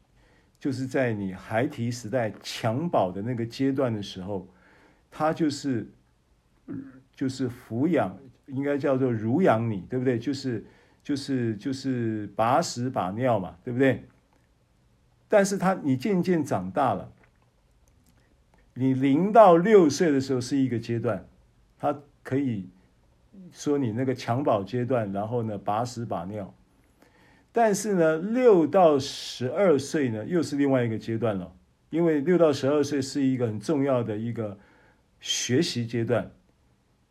[0.59, 4.49] 就是在你孩提时代襁褓的那个阶段的时候。
[5.11, 5.89] 他就是，
[7.17, 10.19] 就是抚养，应该叫做乳养你，对不对？
[10.19, 10.63] 就是，
[11.03, 14.05] 就是，就是把屎把尿嘛，对不对？
[15.27, 17.11] 但是他，你渐渐长大了，
[18.75, 21.27] 你零到六岁的时候是一个阶段，
[21.79, 21.99] 他
[22.29, 22.69] 可以
[23.53, 26.53] 说你那个襁褓阶段，然后呢，把屎把尿。
[27.53, 31.51] 但是呢，六到十二岁呢，又是另外一个阶段了，
[31.91, 34.59] 因为六到十二岁是一个很重要的一个。
[35.21, 36.31] 学习阶段，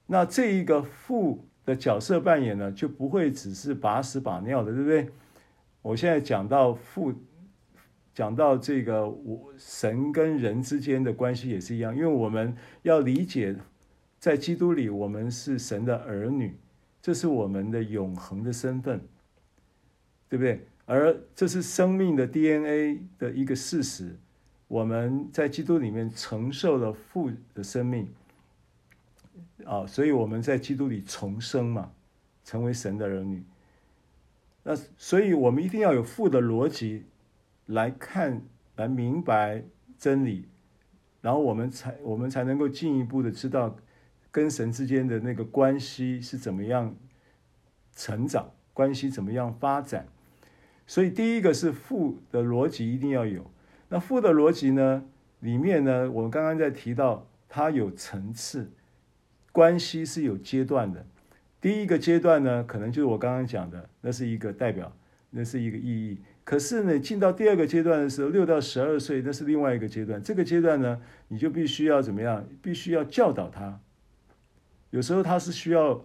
[0.06, 5.10] 那这一个父的角色扮演呢，就不会只是把屎把尿的，对不对？
[5.82, 7.14] 我现在讲到父，
[8.14, 13.54] 讲到这个我神跟人之间的关系也是一样，因为我们要理解，
[14.28, 16.54] 在基督里我们是神的儿女，
[17.02, 19.00] 这是我们的永恒的身份，
[20.28, 20.68] 对不对？
[20.86, 24.18] 而这是生命的 DNA 的一个事实。
[24.68, 28.10] 我们在基督里面承受了父的生命，
[29.63, 31.94] 啊，所以我们在基督里重生嘛，
[32.44, 33.42] 成为神的儿女。
[34.63, 37.06] 那所以我们一定要有父的逻辑
[37.68, 38.42] 来看，
[38.76, 39.63] 来明白
[39.98, 40.50] 真理，
[41.22, 43.78] 然后我们才我们才能够进一步的知道
[44.38, 46.95] 跟神之间的那个关系是怎么样
[47.95, 50.06] 成长，关系怎么样发展。
[50.86, 53.50] 所以第一个是父的逻辑一定要有。
[53.89, 55.04] 那父的逻辑呢，
[55.39, 58.69] 里面呢，我们刚刚在提到，它有层次，
[59.52, 61.04] 关系是有阶段的。
[61.60, 64.95] 第一个阶段呢，可能就是我刚刚讲的，那是一个代表，
[65.32, 66.19] 那是一个意义。
[66.43, 70.21] 可是呢，进到第二个阶段的时候，六到十二岁，那是另外一个阶段。
[70.21, 72.47] 这个阶段呢，你就必须要怎么样？
[72.62, 73.80] 必须要教导他。
[74.89, 76.02] 有时候他是需要，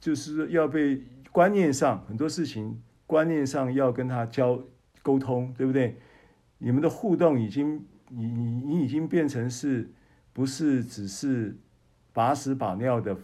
[0.00, 4.60] 就是要被观念上很多事情，观念上要跟他交
[5.02, 5.96] 沟通，对不对？
[6.58, 9.88] 你们的互动已经，你你你已经变成是，
[10.32, 11.56] 不是只是
[12.12, 13.16] 把屎把尿的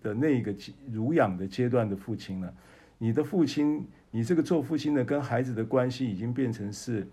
[0.00, 0.54] 的那个
[0.90, 2.54] 乳养的阶段的父亲了。
[2.96, 7.06] 你的父亲，你这个做父亲的跟孩子的关系已经变成是，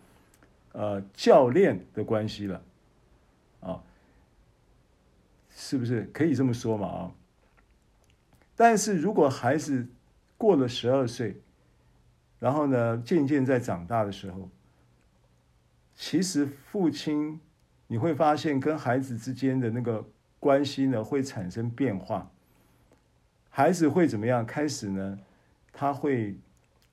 [0.72, 2.64] 呃，教练的关系了，
[3.60, 3.84] 啊，
[5.64, 6.88] 是不是可以这么说嘛？
[6.88, 7.12] 啊，
[8.56, 9.88] 但是如果孩子
[10.36, 11.40] 过了十二岁，
[12.40, 14.50] 然后呢，渐渐在长大的时候。
[15.94, 17.40] 其实父亲，
[17.86, 20.04] 你会发现跟孩子之间的那个
[20.40, 22.32] 关系呢，会产生变化。
[23.52, 24.44] 孩子会怎么样？
[24.44, 25.20] 开始呢，
[25.72, 26.40] 他会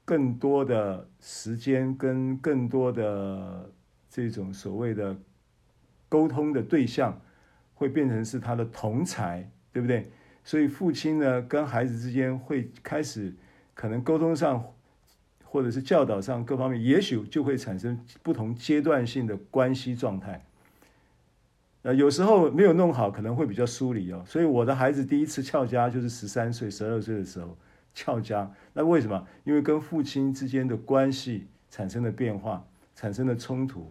[0.05, 3.73] 更多的时间跟更多的
[4.11, 5.17] 这种所谓的
[6.11, 7.19] 沟通的对象，
[7.79, 10.11] 会变成是他的同才，对不对？
[10.45, 13.33] 所以父亲呢，跟孩子之间会开始
[13.73, 14.63] 可能沟通上。
[15.51, 20.45] 或者是教导上各方面，也许就会产生不同阶段性的关系状态。
[21.81, 24.23] 呃，有时候没有弄好，可能会比较疏离哦。
[24.27, 27.57] 所以我的孩子第一次翘家就是十三岁、十二岁的时候
[27.95, 28.53] 翘家。
[28.75, 29.27] 那为什么？
[29.45, 32.63] 因为跟父亲之间的关系产生了变化，
[32.95, 33.91] 产生了冲突。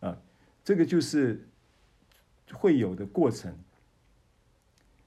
[0.00, 0.18] 啊，
[0.64, 1.46] 这个就是
[2.52, 3.54] 会有的过程。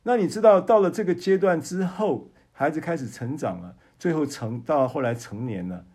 [0.03, 3.77] 那你知道，到了这个阶段之后，孩子开始成长了。
[3.99, 5.85] 最后成到后来成年了，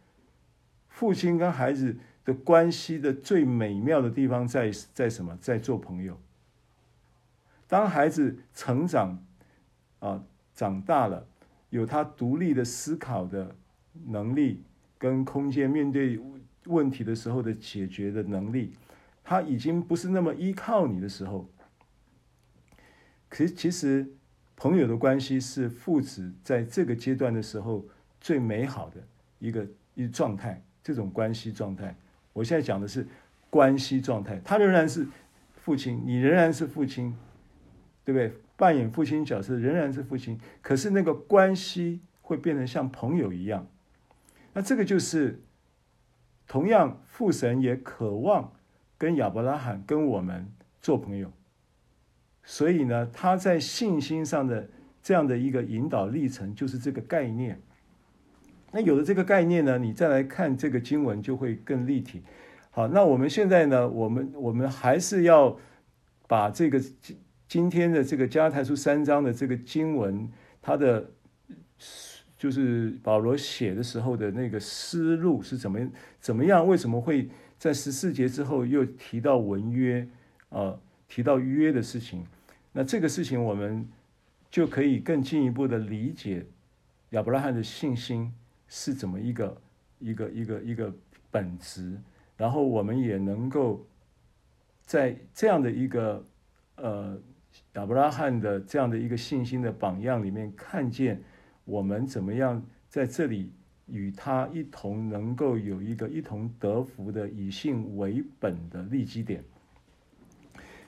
[0.88, 5.36] 父亲跟孩子的关系的最美妙的地方在在什么？
[5.40, 6.16] 在做朋友。
[7.66, 9.20] 当孩子成长
[9.98, 10.22] 啊，
[10.54, 11.26] 长大了，
[11.70, 13.56] 有他独立的思考的
[14.04, 14.62] 能力
[14.98, 16.20] 跟空间，面对
[16.66, 18.72] 问题的时候的解决的能力，
[19.26, 21.50] 他已经不是那么依靠你的时候。
[23.28, 24.06] 可是其实
[24.54, 27.84] 朋友的关系是父子在这个阶段的时候。
[28.18, 28.96] 最美好的
[29.38, 31.94] 一个一状态，这种关系状态，
[32.32, 33.06] 我现在讲的是
[33.50, 34.40] 关系状态。
[34.44, 35.06] 他仍然是
[35.54, 37.16] 父亲，你仍然是父亲，
[38.04, 38.32] 对不对？
[38.56, 43.68] 扮演父亲角色仍然是父亲，可是那个关系会变得像朋友一样。
[44.54, 45.40] 那这个就是
[46.48, 48.54] 同样，父神也渴望
[48.98, 50.46] 跟亚伯拉罕跟我们
[50.80, 51.30] 做朋友，
[52.44, 54.68] 所以呢，他在信心上的
[55.02, 57.60] 这样的一个引导历程，就是这个概念。
[58.72, 62.22] 那有了这个概念呢，你再来看这个经文就会更立体。
[62.70, 65.56] 好，那我们现在呢，我们我们还是要
[66.26, 67.16] 把这个今
[67.48, 70.30] 今天的这个加拉太书三章的这个经文，
[70.60, 71.10] 它的
[72.36, 75.78] 就是保罗写的时候的那个思路是怎么
[76.20, 76.66] 怎么样？
[76.66, 80.06] 为什么会在十四节之后又提到文约
[80.48, 82.24] 啊，提到约的事情？
[82.72, 83.88] 那这个事情我们
[84.50, 86.46] 就可以更进一步的理解
[87.10, 88.32] 亚伯拉罕的信心。
[88.68, 89.62] 是怎么一个
[90.00, 90.92] 一个一个一个
[91.30, 91.96] 本质，
[92.36, 93.86] 然后我们也能够
[94.84, 96.24] 在这样的一个
[96.74, 97.16] 呃
[97.74, 101.22] 亚伯拉罕的这样的一个信心的榜样里面，看见
[101.66, 103.52] 我们怎么样在这里
[103.84, 109.44] 与他一同能够有一个一同得福的以信为本的立基点。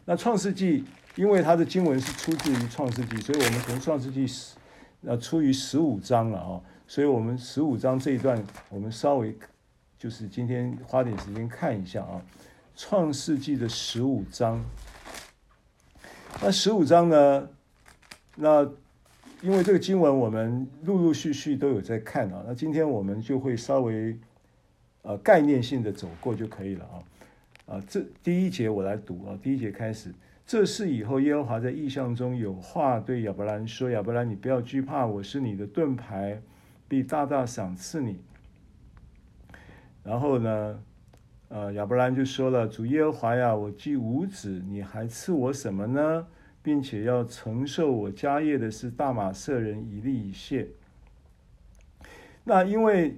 [0.06, 0.84] 那创世纪，
[1.16, 4.57] 因为它的经文是出自于创世纪，所以我们从创世纪十
[5.03, 6.62] 那出于十五章了哦。
[6.86, 9.36] 所以，我们十五章这一段，我们稍微
[9.98, 12.22] 就是今天花点时间看一下啊，
[12.74, 14.64] 《创世纪》的十五章。
[16.40, 17.48] 那十五章呢？
[18.36, 18.66] 那
[19.41, 24.18] 因为这个经文我们陆陆续续都有在看啊，那今天我们就会稍微
[25.03, 26.97] 呃概念性的走过就可以了啊。
[27.74, 30.12] 啊，这第一节我来读啊，第一节开始，
[30.47, 36.41] 这是以后耶和华在异象中有话对亚伯兰说：“亚伯兰，你不要惧怕，我是你的盾牌。”
[36.89, 38.18] 必大大赏赐你。
[40.03, 40.82] 然后呢，
[41.49, 46.26] 呃，亚伯兰就说了：“主耶和华呀，我既无子，你还赐我什么呢？
[46.68, 50.68] 并且要承受我家业的是大马色人以利以谢。
[52.44, 53.16] 那因为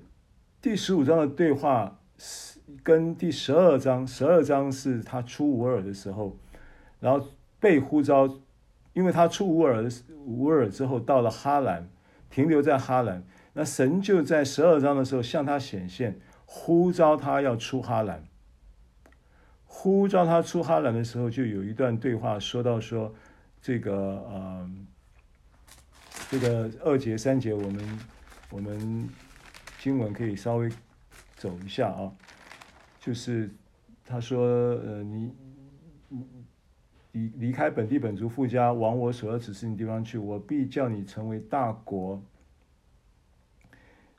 [0.62, 6.36] 第十五章的对话是跟第十二章，十二章是他出乌尔的时候，
[7.00, 7.26] 然后
[7.58, 8.38] 被呼召，
[8.92, 9.90] 因为他出乌尔
[10.26, 11.88] 乌尔之后到了哈兰，
[12.30, 13.24] 停留在哈兰，
[13.54, 18.22] 那神就在十二章的时候向他显现，呼召他要出哈兰。
[19.64, 23.12] 呼召他出哈兰的时候，就有一段对话说到说，
[23.62, 23.92] 这个
[24.28, 24.70] 呃，
[26.30, 27.98] 这个二节三节，我们
[28.50, 29.08] 我们
[29.78, 30.68] 经文可以稍微
[31.36, 32.12] 走一下啊，
[32.98, 33.50] 就是
[34.04, 35.32] 他说呃，你
[37.12, 42.22] 离离开本地本族父家，往我所要指示你地方去，我必叫你成为大国。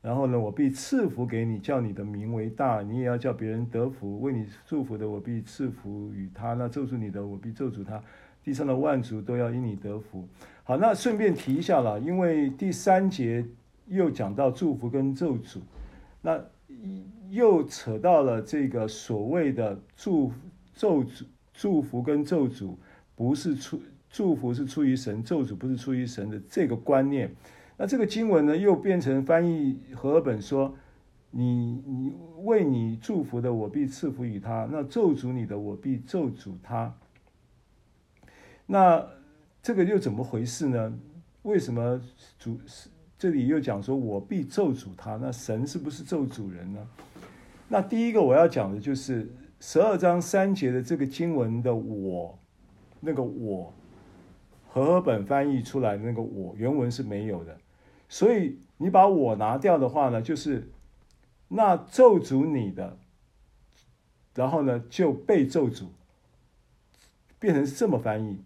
[0.01, 4.19] 然后呢，我必赐福给你，叫你的名为大，你也要叫别人得福。
[4.19, 8.03] 为你祝福的，我必赐福与他；那咒诅你的，我必咒诅他。
[8.43, 10.27] 地上的万族都要因你得福。
[10.63, 13.45] 好，那顺便提一下了，因为第三节
[13.87, 15.59] 又讲到祝福跟咒诅，
[16.21, 16.39] 那
[17.29, 20.31] 又扯到了这个所谓的祝
[20.73, 21.23] 咒诅、
[21.53, 22.75] 祝福跟咒诅，
[23.15, 27.33] 不是出祝福是出于神，咒诅不是出于神的这个观念。
[27.77, 30.75] 那这个经文呢，又变成翻译和合本说
[31.31, 32.13] ：“你你
[32.43, 36.93] 为你祝福的，我必赐福于他；那咒诅你的，我必咒诅他。”
[38.71, 39.05] 那
[39.61, 40.97] 这个又怎么回事呢？
[41.41, 42.01] 为什么
[42.39, 42.57] 主
[43.17, 45.17] 这里又讲说我必咒诅他？
[45.17, 46.87] 那神是不是咒诅人呢？
[47.67, 52.39] 那第一个我要讲的就是十二章三节的这个经文的“我”，
[53.01, 53.73] 那个“我”
[54.71, 57.57] 和合本翻译出来的那个“我”，原文是没有的。
[58.07, 60.71] 所以你把我拿掉的话呢，就是
[61.49, 62.97] 那咒诅你的，
[64.33, 65.87] 然后呢就被咒诅，
[67.37, 68.39] 变成这么翻译。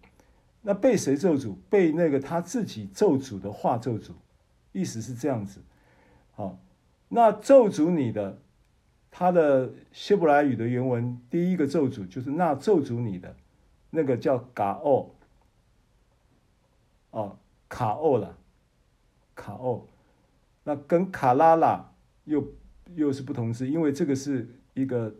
[0.68, 1.54] 那被谁咒诅？
[1.70, 4.10] 被那个他自己咒诅的话咒诅，
[4.72, 5.60] 意思是这样子。
[6.32, 6.58] 好，
[7.08, 8.42] 那咒诅你的，
[9.12, 13.36] 他的希伯来语的原文第一个咒诅就是那咒诅你的，
[13.90, 15.14] 那个叫嘎奥，
[17.12, 17.38] 哦，
[17.68, 18.36] 卡奥了。
[19.36, 19.86] 卡奥，
[20.64, 21.92] 那跟卡拉拉
[22.24, 22.44] 又
[22.96, 25.14] 又是不同字，因为这个是一个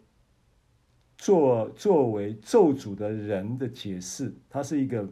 [1.16, 5.06] 作作为咒诅的人的解释，它是一个，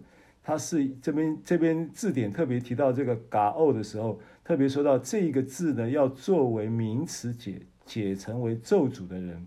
[0.47, 9.47] 它是这边这边字典特别提到这个嘎欧的时候，特别说到这一个字呢，要作为名词解解成为咒诅的人，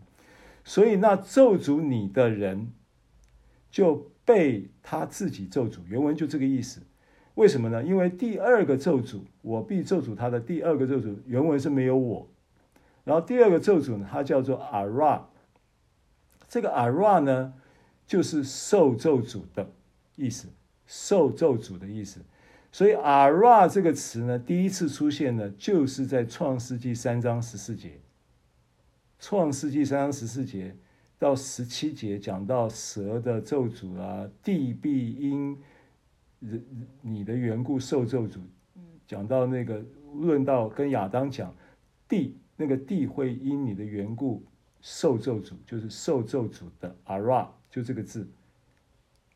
[0.65, 2.71] 所以那咒诅你的人
[3.69, 6.81] 就被他自己咒诅，原文就这个意思。
[7.35, 7.83] 为什么呢？
[7.83, 12.27] 因为第二个咒诅，我必咒诅他的第二个咒诅，原文是没有我。
[13.03, 15.29] 然后第二个咒诅呢，它叫做阿拉。
[16.49, 17.53] 这个阿拉呢，
[18.07, 19.69] 就是受咒诅的
[20.15, 20.47] 意思，
[20.87, 22.21] 受咒诅的意思。
[22.71, 27.99] 所以阿拉这个词呢，第一次出现呢，就是在创世纪三章十四节。
[29.19, 30.75] 创世纪三章十四节
[31.19, 35.55] 到十七节讲到蛇的咒诅啊，地必因。
[36.39, 36.63] 人
[37.01, 38.37] 你的缘故受咒诅，
[39.07, 39.83] 讲到那个
[40.13, 41.51] 论到跟亚当讲
[42.07, 44.43] 地，那个地会因你的缘故
[44.79, 48.29] 受咒诅，就是受咒诅的阿拉，就这个字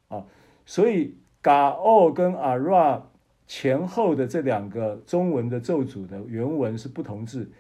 [0.10, 0.24] 啊。
[0.64, 3.04] 所以嘎奥跟阿拉
[3.48, 7.52] 前后的这两个中文的咒诅的原文是不同字。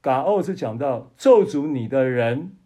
[0.00, 2.56] 嘎奥是讲到咒诅你的人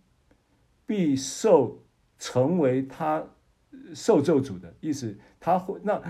[0.86, 1.82] 必受
[2.18, 3.24] 成为他
[3.94, 5.18] 受咒诅的意思。
[5.40, 6.00] 他会那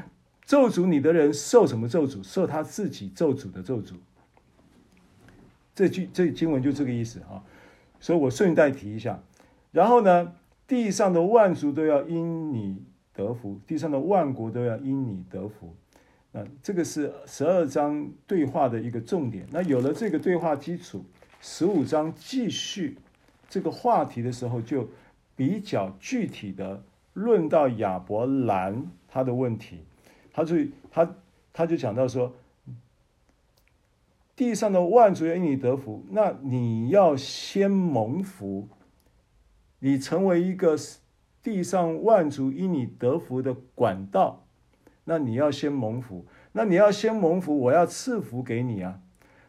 [0.44, 2.22] 咒诅你的人受什么咒诅？
[2.22, 3.94] 受他自己咒诅的咒诅。
[5.74, 7.42] 这句这经文就这个意思啊，
[8.00, 9.22] 所以我顺带提一下。
[9.70, 10.34] 然后呢，
[10.66, 12.84] 地上的万族都要因你
[13.20, 15.74] 得福，地上的万国都要因你得福。
[16.32, 19.46] 那这个是十二章对话的一个重点。
[19.50, 21.04] 那有了这个对话基础，
[21.40, 22.96] 十五章继续
[23.48, 24.88] 这个话题的时候，就
[25.36, 28.90] 比较具体的论到亚伯兰。
[29.12, 29.80] 他的问题，
[30.32, 30.54] 他就
[30.88, 31.16] 他
[31.52, 32.32] 他就讲到说，
[34.36, 38.68] 地上的万族要因你得福，那你要先蒙福，
[39.80, 40.78] 你成为一个
[41.42, 44.44] 地上万族因你得福的管道，
[45.04, 49.00] 那你要先蒙福，那你要先蒙福，我要赐福给你啊，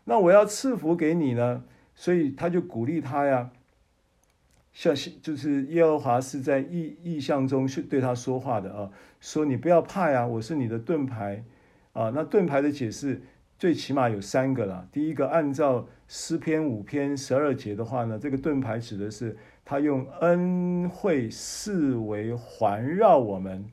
[0.06, 1.64] 那我要赐福给你呢，
[1.94, 3.52] 所以他就鼓励他呀。
[4.74, 8.90] 像就是耶和华是在意意象中是对他说话的啊，
[9.20, 11.44] 说你不要怕呀，我是你的盾牌
[11.92, 12.10] 啊。
[12.16, 13.22] 那盾牌的解释
[13.60, 14.88] 最起码有三个啦。
[14.90, 23.66] 第一个，按照诗篇五篇十二节的话呢，这个盾牌指的是他用恩惠四围环绕我们，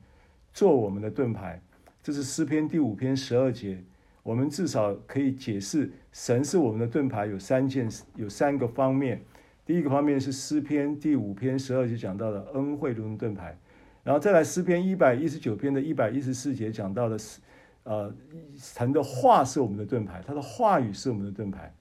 [0.53, 1.61] 做我们的盾牌。
[2.01, 3.83] 这是诗篇第五篇十二节，
[4.23, 9.21] 我们至少可以解释神是我们的盾牌有三件，有三个方面。
[9.65, 13.55] 第一个方面是诗篇第五篇十二节讲到的恩惠如同盾牌，
[14.03, 17.39] 然后再来诗篇一百一十九篇的一百一十四节讲到的是，
[17.83, 18.11] 呃，
[18.55, 21.71] 神的话是我们的盾牌，他的话语是我们的盾牌。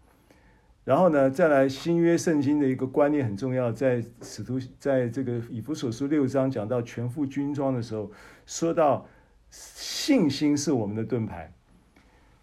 [0.89, 8.11] 然后呢，再来新约圣经的一个观念很重要，在使徒在这个以弗所书六章讲到全副军装的时候，
[8.47, 9.07] 说到
[9.51, 11.53] 信心是我们的盾牌。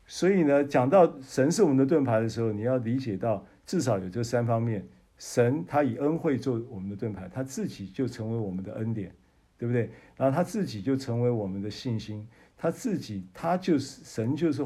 [0.06, 4.88] 所以呢，讲到神是我们的盾牌的时候，你要理解到至少有这三方面。
[5.18, 9.12] 神他以恩惠做我们的盾牌，他自己就成为我们的恩典，
[9.58, 9.90] 对不对？
[10.16, 14.64] 然后他自己就成为我们的信心，他自己他就是神，就是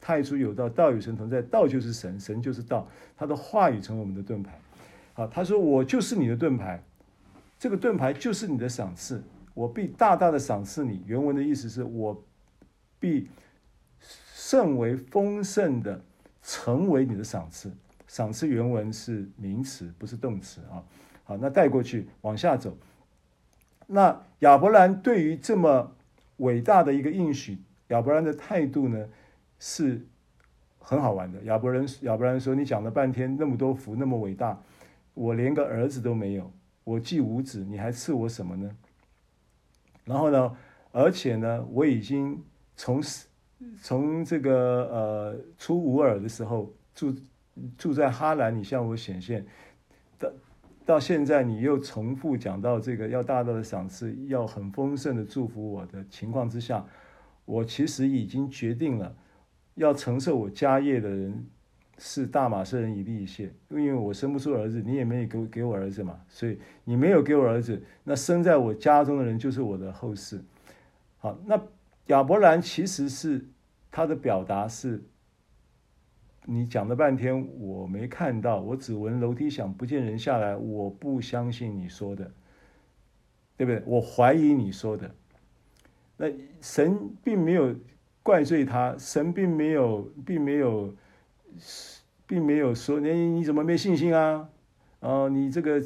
[0.00, 4.58] 太初有道，道与神同在，道就是神，神就是道，他的话语成为我们的盾牌。
[5.12, 6.82] 好，他说我就是你的盾牌，
[7.58, 9.22] 这个盾牌就是你的赏赐，
[9.54, 11.02] 我必大大的赏赐你。
[11.06, 12.24] 原文的意思是我
[13.00, 13.28] 必
[14.00, 16.00] 甚为丰盛的
[16.42, 17.72] 成为你的赏赐。
[18.06, 20.82] 赏赐原文是名词，不是动词啊。
[21.24, 22.78] 好，那带过去往下走。
[23.88, 25.94] 那亚伯兰对于这么
[26.38, 29.08] 伟大的一个应许，亚伯兰的态度呢
[29.58, 30.06] 是
[30.78, 31.42] 很好玩的。
[31.44, 34.60] 亚伯人亚伯兰说：“你讲了半天那么多福，那么伟大，
[35.14, 36.52] 我连个儿子都没有，
[36.84, 38.70] 我既无子，你还赐我什么呢？”
[40.04, 40.56] 然后呢，
[40.92, 42.42] 而且呢，我已经
[42.76, 43.02] 从
[43.82, 44.54] 从这个
[44.92, 47.14] 呃出乌尔的时候住。
[47.76, 49.44] 住在哈兰，你向我显现，
[50.16, 50.30] 到
[50.86, 56.86] 到现在你又重复讲到这个要大大的赏赐，要很丰盛的祝福我的情况之下，
[57.44, 59.12] 我其实已经决定了，
[59.78, 61.46] 要承受我家业的人
[61.96, 70.42] 是大马士人以利以谢，因为我生不出儿子，你也没有给给我儿子嘛，所以你没有给我儿子，那生在我家中的人就是我的后世。
[71.18, 71.60] 好，那
[72.08, 73.46] 亚伯兰其实是
[73.90, 75.02] 他的表达是。
[76.50, 80.56] 你讲了半天，我没看到，我只闻楼梯响，不见人下来。
[80.56, 82.32] 我不相信你说的，
[83.58, 83.82] 对不对？
[83.84, 85.14] 我怀疑你说的。
[86.16, 86.28] 那
[86.62, 87.76] 神并没有
[88.28, 90.94] 怪罪他，神并没有，并没有，
[92.26, 94.50] 并没有说你你怎么没信心啊？
[95.00, 95.82] 啊，你这个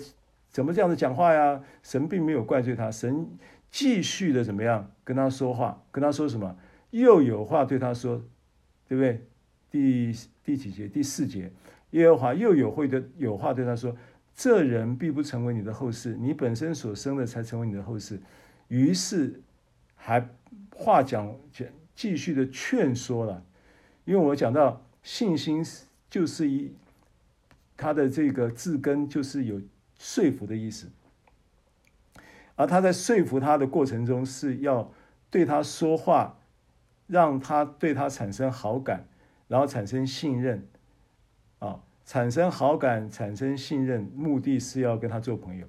[0.49, 1.63] 怎么这样子讲话呀？
[1.85, 3.29] 神并没有怪罪他，神
[3.71, 5.81] 继续的怎么样跟他说话？
[5.93, 6.57] 跟他说什么？
[6.91, 8.21] 又有话对他说，
[8.89, 9.25] 对不对？
[9.71, 10.13] 第
[10.43, 10.89] 第几节？
[10.89, 11.49] 第四节，
[11.93, 13.97] 耶和华又有会的有话对他说
[14.35, 18.19] ：“这人必不成为你的后世，你本身所生的才成为你的后世。”
[18.67, 19.41] 于是
[19.95, 20.29] 还
[20.75, 23.45] 话讲讲继续的劝说了，
[24.05, 25.65] 因为我讲到信心
[26.11, 26.75] 就是一
[27.77, 29.61] 他的这个字根就是有
[29.99, 30.89] 说服的意思，
[32.57, 34.93] 而他在说服他的过程中是要
[35.31, 36.39] 对他说话，
[37.07, 39.09] 让他对他产生好感。
[39.49, 40.67] 然后产生信任，
[41.59, 45.67] 啊，产生好感，产生信任，目的是要跟他做朋友。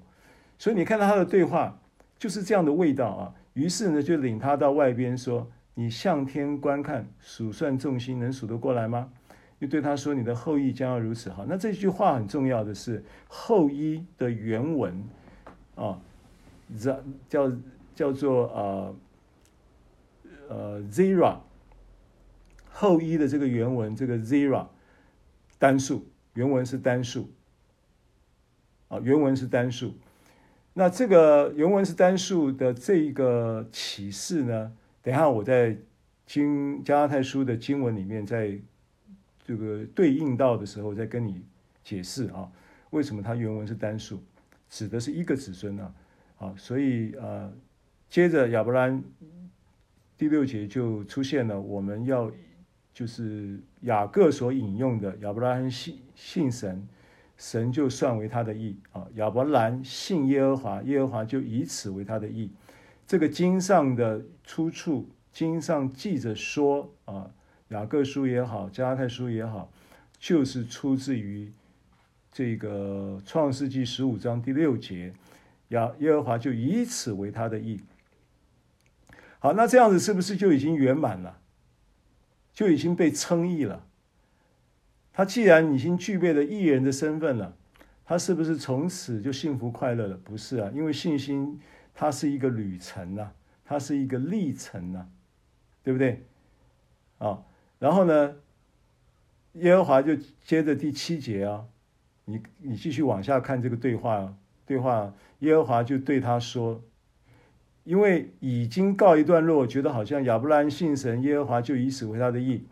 [0.58, 1.78] 所以你看到他的对话
[2.16, 3.34] 就是这样的味道啊。
[3.52, 9.10] 于是呢，就领他到外边说：“你向天观看，数算众星，能数得过来吗？”
[9.60, 15.04] 又对他说：“你的后裔将要如此好。”那这句话很重要的是后裔的原文
[15.74, 16.00] 啊，
[17.28, 17.52] 叫
[17.94, 18.96] 叫做呃
[20.48, 21.38] 呃 Zera。
[22.76, 24.66] 后一的这个原文，这个 zera
[25.60, 27.30] 单数，原文是单数，
[28.88, 29.94] 啊，原文是单数。
[30.72, 34.72] 那这个原文是单数的这一个启示呢，
[35.04, 35.76] 等一下我在
[36.26, 38.58] 经加拉太书的经文里面，在
[39.46, 41.44] 这个对应到的时候，再跟你
[41.84, 42.50] 解释啊，
[42.90, 44.20] 为什么它原文是单数，
[44.68, 45.94] 指的是一个子孙呢？
[46.38, 47.52] 啊，所以呃，
[48.08, 49.00] 接着亚伯兰
[50.18, 52.28] 第六节就出现了，我们要。
[52.94, 56.86] 就是雅各所引用的亚伯拉罕信信神，
[57.36, 59.04] 神就算为他的义啊。
[59.16, 62.52] 亚伯兰信耶和华，耶和华就以此为他的义。
[63.06, 67.30] 这个经上的出处，经上记着说啊，
[67.68, 69.70] 雅各书也好，加拉太书也好，
[70.18, 71.52] 就是出自于
[72.32, 75.12] 这个创世纪十五章第六节，
[75.68, 77.80] 亚耶和华就以此为他的义。
[79.38, 81.38] 好，那这样子是不是就已经圆满了？
[82.54, 83.84] 就已经被称义了。
[85.12, 87.56] 他既然已经具备了义人的身份了，
[88.04, 90.16] 他是不是从此就幸福快乐了？
[90.16, 91.60] 不是啊，因为信心
[91.94, 93.30] 它是一个旅程呐，
[93.64, 95.06] 它是一个历程呐，
[95.82, 96.24] 对不对？
[97.18, 97.42] 啊，
[97.78, 98.34] 然后呢，
[99.52, 101.64] 耶和华就接着第七节啊，
[102.24, 104.36] 你你继续往下看这个对话，
[104.66, 106.82] 对话，耶和华就对他说，
[107.84, 112.66] 因为已经告一段落，觉得好像亚伯兰信神，耶和华就以此为他的意，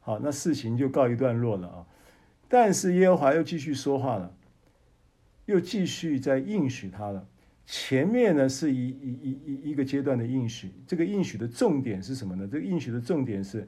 [0.00, 1.86] 好，那事情就告一段落了啊。
[2.48, 4.34] 但是耶和华又继续说话了，
[5.44, 7.26] 又继续在应许他了。
[7.64, 12.46] 前面呢是一一一一一个阶段的应许，这个应许的重点是什么呢？
[12.50, 13.66] 这个应许的重点是，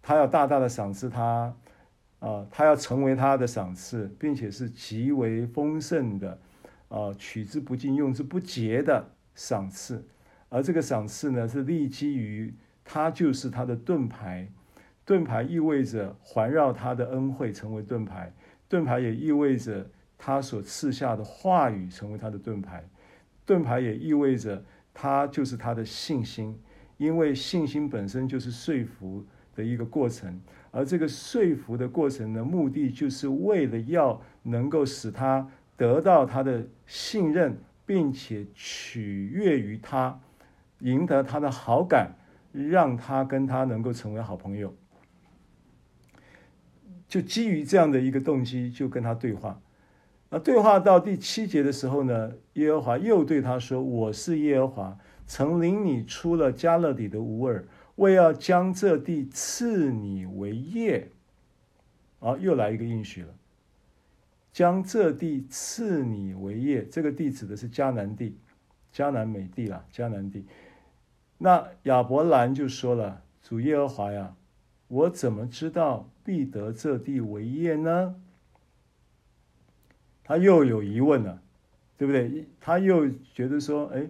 [0.00, 1.54] 他要大大的赏赐他，
[2.20, 6.38] 啊，他要成为他的赏赐，并且是极为丰盛的，
[6.88, 10.06] 啊，取之不尽，用之不竭的赏赐。
[10.48, 12.54] 而这个赏赐呢，是立基于
[12.84, 14.46] 他就是他的盾牌，
[15.04, 18.32] 盾牌意味着环绕他的恩惠成为盾牌，
[18.68, 22.84] 盾牌也意味着他所赐下的话语成为他的盾牌，
[23.52, 26.58] 盾牌也意味着他就是他的信心，
[26.96, 30.40] 因为信心本身就是说服的一个过程，
[30.70, 35.46] 而这个说服的过程的目的就是为了要能够使他
[35.76, 40.18] 得到他的信任，并且取悦于他。
[40.80, 42.16] 赢得他的好感，
[42.52, 44.74] 让他跟他能够成为好朋友，
[47.06, 49.60] 就基于这样的一个动机，就跟他对话。
[50.34, 57.62] 那对话到第七节的时候呢，耶和华又对他说：“我是耶和华，曾领你出了加勒底的乌尔，
[57.96, 61.10] 为要将这地赐你为业。”
[62.20, 63.28] 啊，又来一个应许了，
[64.54, 66.82] 将这地赐你为业。
[66.86, 68.38] 这个地指的是迦南地，
[68.90, 70.46] 迦南美地啦，迦南地。
[71.36, 74.34] 那亚伯兰就说了：“主耶和华呀，
[74.88, 78.14] 我怎么知道必得这地为业呢？”
[80.32, 81.38] 他又有疑问了，
[81.98, 82.46] 对不对？
[82.58, 84.06] 他又觉得说：“哎，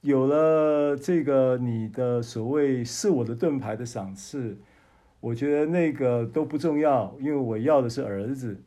[0.00, 4.56] 有了这个你的所谓是我的盾牌的赏赐，
[5.20, 8.58] 我觉得那个都不重要，因为我要的是儿子。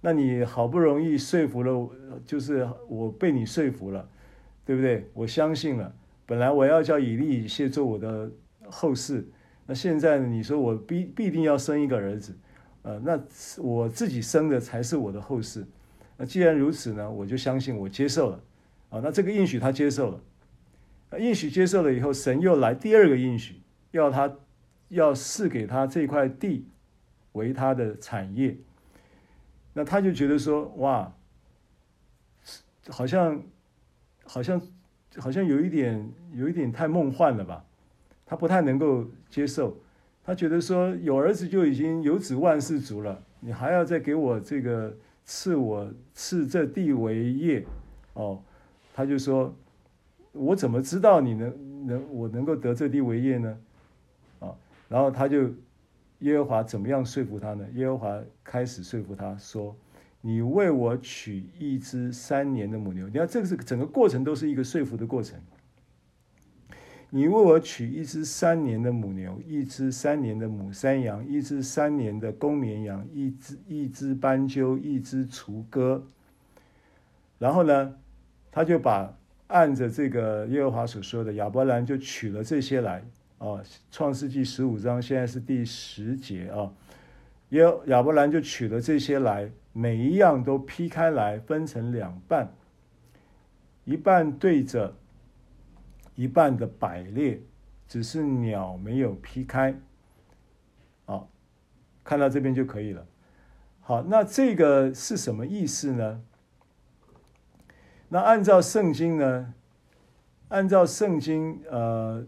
[0.00, 1.90] 那你好不容易说服了，
[2.24, 4.08] 就是我被你说服了，
[4.64, 5.06] 对不对？
[5.12, 5.94] 我相信了。”
[6.24, 8.30] 本来我要叫以利以谢做我的
[8.70, 9.22] 后事，
[9.66, 10.26] 那现在呢？
[10.26, 12.34] 你说我必必定要生一个儿子，
[12.82, 13.20] 呃，那
[13.58, 15.66] 我自己生的才是我的后世。
[16.16, 18.40] 那既然如此呢，我就相信我接受了，
[18.90, 23.60] 啊，那这个应许他接受了，应许接受了以后，神又来第二个应许，
[23.92, 24.36] 要他
[24.88, 26.66] 要赐给他这块地
[27.32, 28.56] 为他的产业，
[29.72, 31.12] 那他就觉得说，哇，
[32.88, 33.42] 好像
[34.24, 34.60] 好像。
[35.18, 37.62] 好像有一点，有一点太梦幻了吧？
[38.24, 39.76] 他不太能够接受，
[40.24, 47.64] 他觉得说有儿子就已经有子万事足了，你还要再给我这个赐我赐这地为业，
[48.14, 48.40] 哦，
[48.94, 49.54] 他就说，
[50.32, 53.58] 我怎么知道你能能我能够得这地为业呢？
[54.40, 54.54] 啊，
[54.88, 55.50] 然后他就
[56.20, 57.66] 耶和华怎么样说服他呢？
[57.74, 59.74] 耶和华开始说服他说。
[60.24, 65.36] 你为我取一只三年的母牛，你看这个是整个过程都是一个说服的过程。
[67.14, 76.02] 你为我取一只三年的母牛，一只三年的母山羊，一只三年的公绵羊，一只一只斑鸠，一只雏鸽。
[77.38, 77.94] 然后呢，
[78.50, 79.14] 他就把
[79.48, 83.04] 按着这个耶和华所说的，亚伯兰就取了这些来
[83.36, 83.60] 啊。
[83.90, 86.72] 创世纪十五章现在是第十节啊，
[87.50, 89.50] 耶亚伯兰就取了这些来。
[89.74, 92.50] 每一样都劈开来，分成两半，
[93.84, 94.94] 一半对着
[96.14, 97.40] 一半的摆列，
[97.88, 99.74] 只是鸟没有劈开。
[101.04, 101.28] 好，
[102.04, 103.06] 看到这边就可以了。
[103.80, 106.22] 好，那这个是什么意思呢？
[108.08, 109.54] 那按照圣经呢？
[110.48, 112.24] 按照圣经，呃，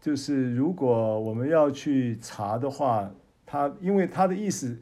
[0.00, 3.10] 就是如果我们要去查的话，
[3.46, 4.78] 它因为它的意思。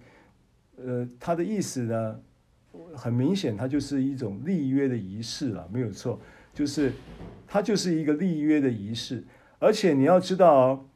[0.83, 2.21] 呃，它的意思呢，
[2.97, 6.19] 很明显，它就是一种立约的仪式了，没有错，
[6.55, 6.91] 就是
[7.51, 9.25] 它就是一个立约的仪式。
[9.59, 10.87] 而且你要知道哦，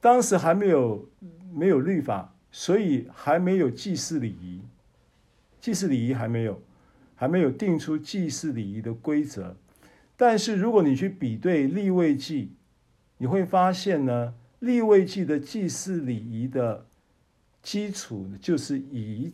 [0.00, 1.06] 当时还没有
[1.52, 4.62] 没有律法，所以还没有祭祀礼仪，
[5.60, 6.62] 祭祀礼仪还没有，
[7.14, 9.54] 还没有定出祭祀礼仪的规则。
[10.16, 12.52] 但是如果你去比对立位记，
[13.18, 16.86] 你会发现呢，立位记的祭祀礼仪的。
[17.62, 19.32] 基础就是以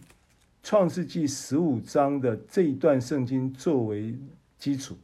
[0.63, 4.17] 创世纪十五章的这一段圣经作为
[4.57, 4.97] 基础，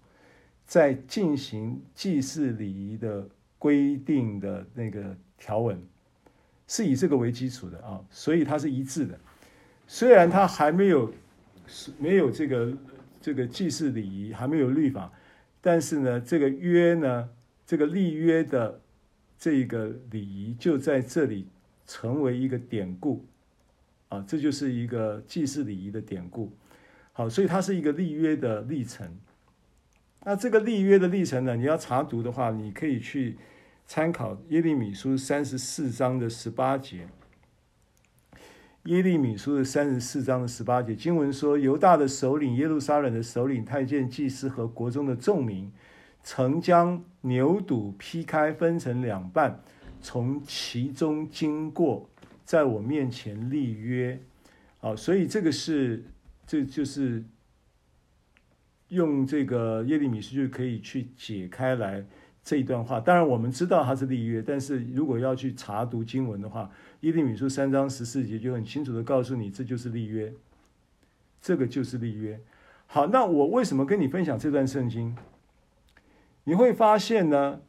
[0.69, 5.83] 在进行祭祀礼仪的规定的那个条文，
[6.69, 9.19] 是以这个为基础的啊，所以它是一致的。
[9.89, 11.13] 虽然它还没有
[11.99, 12.73] 没有这个
[13.21, 15.11] 这个祭祀礼仪，还没有律法，
[15.61, 17.29] 但是呢，这个约呢，
[17.67, 18.81] 这个立约的
[19.37, 21.49] 这个礼仪就在这里。
[21.91, 23.25] 成为一个典故，
[24.11, 26.53] 啊，这就是一个祭祀礼仪的典故。
[27.15, 29.11] 好，所以它是一个立约的历程。
[30.25, 33.39] 那这个立约的历程呢，你要查读的话，你可以去
[33.87, 37.09] 参考耶利米书三十四章的十八节。
[38.85, 45.71] 耶利米书的三十四章的十八节经文说：“犹大的首领、耶路撒冷的首领、太监、祭司和国中的众民，
[46.23, 49.63] 曾将牛犊劈开，分成两半，
[50.01, 52.09] 从其中经过，
[52.45, 54.19] 在我面前立约。”
[54.81, 56.05] 好，所以这个是，
[56.47, 57.23] 这就是
[58.89, 62.05] 用这个耶利米书就可以去解开来
[62.43, 62.99] 这一段话。
[62.99, 66.71] 当然，我们知道它是立约，但是如果要去查读经文的话，
[67.01, 70.33] 耶利米书三章十四节就很清楚的告诉你，这就是立约，
[71.41, 72.41] 这个就是立约。
[72.87, 75.15] 好，那我为什么跟你分享这段圣经？
[76.45, 77.61] 你会发现呢，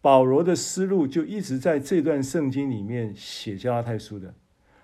[0.00, 4.34] 保罗的思路就一直在这段圣经里面写加拉太书的。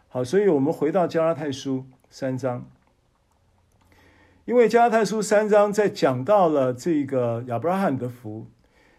[0.08, 2.68] 好，所以我们回到加拉太书三章，
[4.46, 8.46] 因为加拉太书三章在讲到了这个亚伯拉罕的福，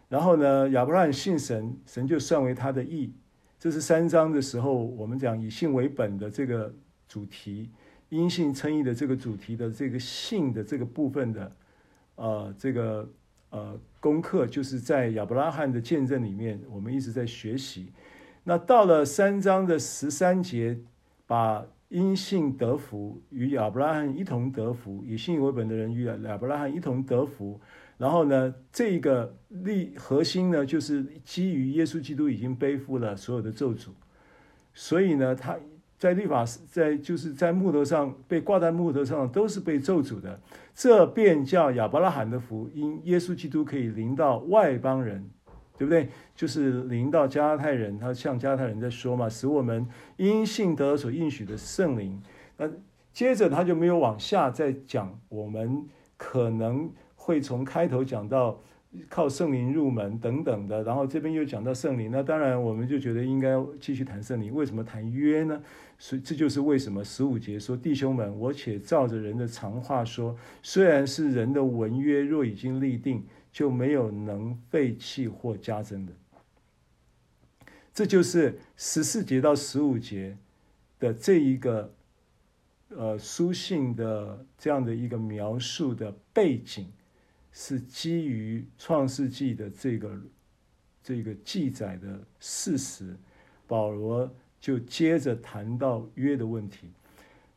[0.09, 3.13] 然后呢，亚伯拉罕信神，神就算为他的义。
[3.57, 6.73] 这是三章的时候，我们讲以信为本的这个
[7.07, 7.71] 主题，
[8.09, 11.51] 因信称义的这个主题的这个信的这个部分的，
[12.15, 13.09] 呃，这个
[13.51, 17.93] 呃功课，就是在亚伯拉罕的见证里面，我们一直在学习。
[18.43, 20.77] 那到了三章的十三节，
[21.25, 27.59] 把因信得福与亚伯拉罕一同得福，以信为本的人与亚伯拉罕一同得福。
[27.97, 33.87] 然后呢，这个立核心呢，就是基于耶稣基督已经背负了所有的咒诅，
[34.73, 35.57] 所以呢，他
[35.97, 40.39] 在律法在就是在木头上被挂在木头上都是被咒诅的。
[40.75, 45.31] 这便叫亚伯拉罕的福，因耶稣基督可以临到外邦人，
[45.77, 46.09] 对不对？
[46.35, 52.21] 就是临到加拉太人，他向加拉太人在说嘛，使我们因信得所应许的圣灵。
[52.57, 52.69] 那
[53.13, 55.85] 接着他就没有往下再讲，我们
[56.17, 56.89] 可能。
[57.27, 58.57] 会从开头讲到
[59.09, 63.49] 靠圣灵入门等等的，然后这边又讲到圣灵，那当然我们就觉得应该
[63.81, 64.55] 继续谈圣灵。
[64.55, 65.61] 为什么谈约呢？
[65.99, 73.21] 所以这就是为什么十五节说：“弟兄们，我且照着人的常话说，虽然是人的文约，若已经立定，
[73.57, 76.13] 就没有能废弃或加增的。”
[77.91, 80.37] 这就是十四节到十五节
[80.99, 81.91] 的这一个
[82.89, 86.87] 呃书信的这样的一个描述的背景。
[87.59, 90.21] 是基于创世纪的这个
[91.01, 93.17] 这个记载的事实，
[93.65, 94.31] 保罗
[94.61, 96.91] 就接着谈到约的问题。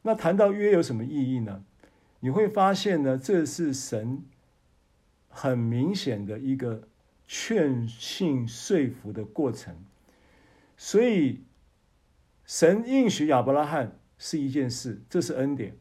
[0.00, 1.62] 那谈到约有什么意义呢？
[2.20, 4.24] 你会发现呢，这是神
[5.30, 6.86] 很明显的一个
[7.26, 9.74] 劝信说服的过程。
[10.76, 11.44] 所以，
[12.44, 15.76] 神应许亚伯拉罕是一件事，这是恩典，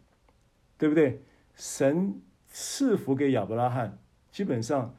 [0.78, 1.22] 对不对？
[1.56, 3.98] 神赐福给亚伯拉罕。
[4.32, 4.96] 基本上，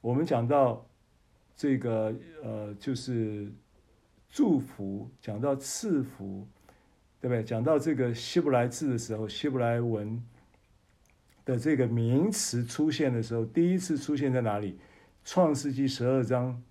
[0.00, 0.88] 我们讲到
[1.54, 3.52] 这个呃，就是
[4.28, 6.48] 祝福，讲到赐福，
[7.20, 7.44] 对不对？
[7.44, 10.22] 讲到这个希伯来字的时候，希伯来文
[11.44, 14.78] 的这个名词出现的时候，第一次出现在哪里？
[15.24, 16.62] 创世纪十二章，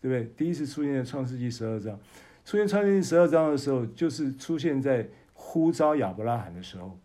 [0.00, 0.32] 对不对？
[0.36, 1.98] 第一次出现在创世纪十二章，
[2.44, 6.98] 出现创世纪十二章的时候，就是出现在呼召亚伯拉罕的时候，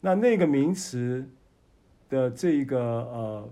[0.00, 1.28] 那那个名词。
[2.10, 3.50] 的这个呃，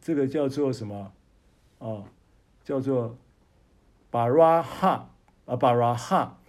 [0.00, 1.12] 这个叫做什么
[1.78, 2.02] 啊、
[2.64, 3.16] 叫做
[4.10, 5.14] 巴拉哈
[5.44, 6.40] 啊，巴拉哈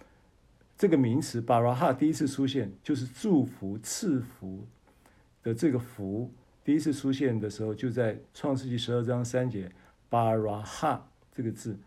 [0.76, 4.66] 这个名词，巴拉哈第一次出现就是祝福、赐福
[5.46, 6.28] 的这个福，
[6.64, 9.70] 第一次出现的时候就在创世纪十二章三节，
[10.08, 11.78] 巴拉哈这个字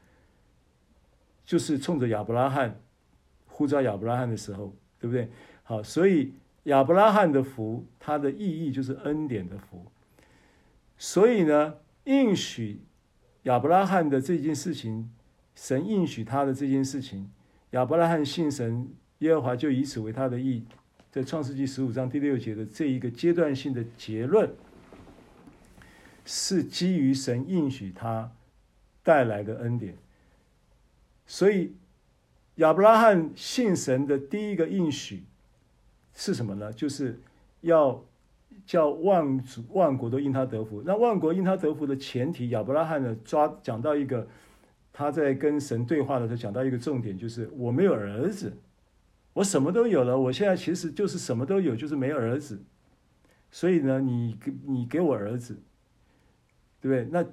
[1.44, 2.80] 就是冲着亚伯拉罕
[3.46, 5.30] 呼召亚伯拉罕的时候，对不对？
[5.64, 6.32] 好，所以。
[6.64, 9.86] 亚伯拉罕的福，它的意义就是恩典的福。
[10.98, 12.82] 所以呢，应许
[13.44, 15.10] 亚伯拉罕的这件事情，
[15.56, 17.32] 神应许他的这件事情，
[17.72, 20.66] 亚伯拉罕信神，耶和华就以此为他的义。
[21.12, 24.50] 在创世纪十五章第六节的这一个阶段性的结论，
[26.24, 28.32] 是基于神应许他
[29.02, 29.96] 带来的恩典。
[31.26, 31.74] 所以，
[32.56, 35.24] 亚伯拉罕信神的第一个应许。
[36.14, 36.74] 是什么呢？
[36.74, 37.18] 就是
[37.62, 38.04] 要
[38.66, 40.84] 叫万族万国都因他得福。
[40.86, 44.28] 那万国因他得福的前提，亚伯拉罕呢抓讲到一个，
[44.92, 48.52] 他在跟神对话的时候讲到一个重点，就是我没有儿子，
[49.40, 52.62] 我什么都有了，我现在其实就是什么都有，就是没儿子。
[53.50, 55.62] 所以呢，你给你给我儿子，
[56.82, 57.08] 对不对？
[57.12, 57.26] 那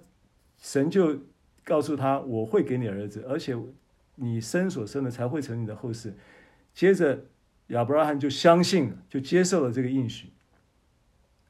[0.58, 1.20] 神就
[1.64, 3.56] 告诉他，我会给你儿子，而且
[4.14, 6.14] 你生所生的才会成你的后世。
[6.72, 7.26] 接着。
[7.70, 10.30] 亚伯拉罕就相信了，就接受了这个应许。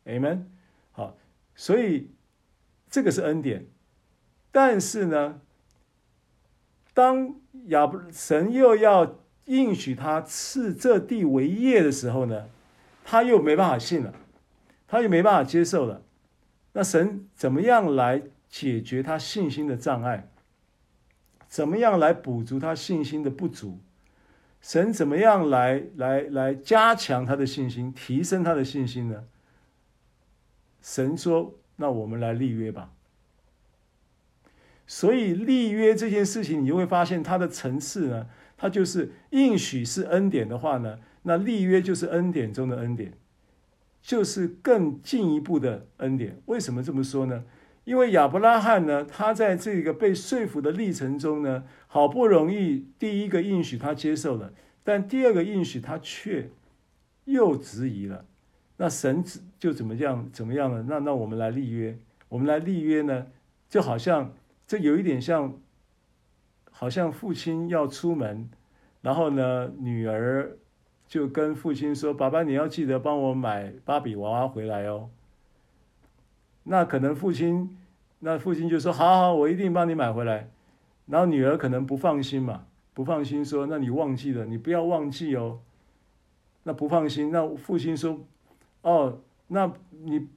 [0.07, 0.45] Amen。
[0.91, 1.19] 好，
[1.55, 2.11] 所以
[2.89, 3.67] 这个是恩典。
[4.51, 5.43] 但是呢，
[6.95, 12.49] 当亚伯神又要应许他赐这地为业的时候呢，
[13.05, 14.15] 他又没办法信了，
[14.87, 16.03] 他又没办法接受了。
[16.73, 20.29] 那神怎么样来解决他信心的障碍？
[21.49, 23.81] 怎么样来补足他信心的不足？
[24.61, 29.25] 神怎么样来来来加强他的信心，提升他的信心呢？
[30.83, 32.91] 神说：“那我们来立约吧。”
[34.89, 43.13] 所以立约这件事情，你就会发现它的层次呢，它就是应许是恩典的话呢，那立约就是恩典中的恩典，
[44.01, 46.41] 就是更进一步的恩典。
[46.47, 47.45] 为什么这么说呢？
[47.85, 54.53] 因为亚伯拉罕呢，他在这个被说服的历程中呢，好不容易第一个应许他接受了，
[54.83, 56.51] 但第二个应许他却
[57.27, 58.25] 又质疑了。
[58.79, 59.25] 那神
[59.59, 60.83] 就怎么样怎么样了？
[60.83, 61.97] 那那我们来立约，
[62.29, 63.29] 我们来立约呢，
[63.69, 64.35] 就好像
[64.67, 65.57] 这有一点像，
[66.79, 68.51] 好像父亲要出门，
[69.01, 70.59] 然后呢，女儿
[71.09, 75.09] 就跟父亲说：“爸爸，你要记得帮我买芭比娃娃回来哦。”
[76.65, 77.79] 那可能父亲，
[78.19, 80.51] 那父亲就说：“好好，我一定帮你买回来。”
[81.09, 85.61] 然后女儿可能不放心嘛，不放心说：“那你忘记了，你不要忘记哦。”
[86.65, 88.21] 那不放心，那父亲说
[88.83, 89.73] ：“哦，那
[90.05, 90.29] 你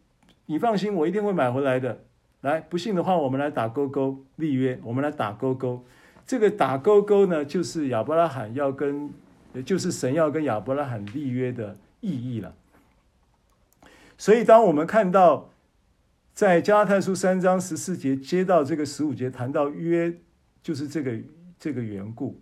[0.46, 2.00] 你放心，我一定会买回来的。”
[2.40, 5.84] 来，不信的话，我们来打勾勾立约，我们来打勾勾。
[6.30, 9.09] 这个打勾勾呢，就是亚伯拉罕要跟，
[9.65, 12.53] 就是神要跟亚伯拉罕立约的意义了。
[14.15, 15.49] 所以，当我们看到。
[16.32, 20.13] 在加拉太书三章十四节接到这个十五节谈到约，
[20.63, 21.17] 就是这个
[21.59, 22.39] 这个缘故。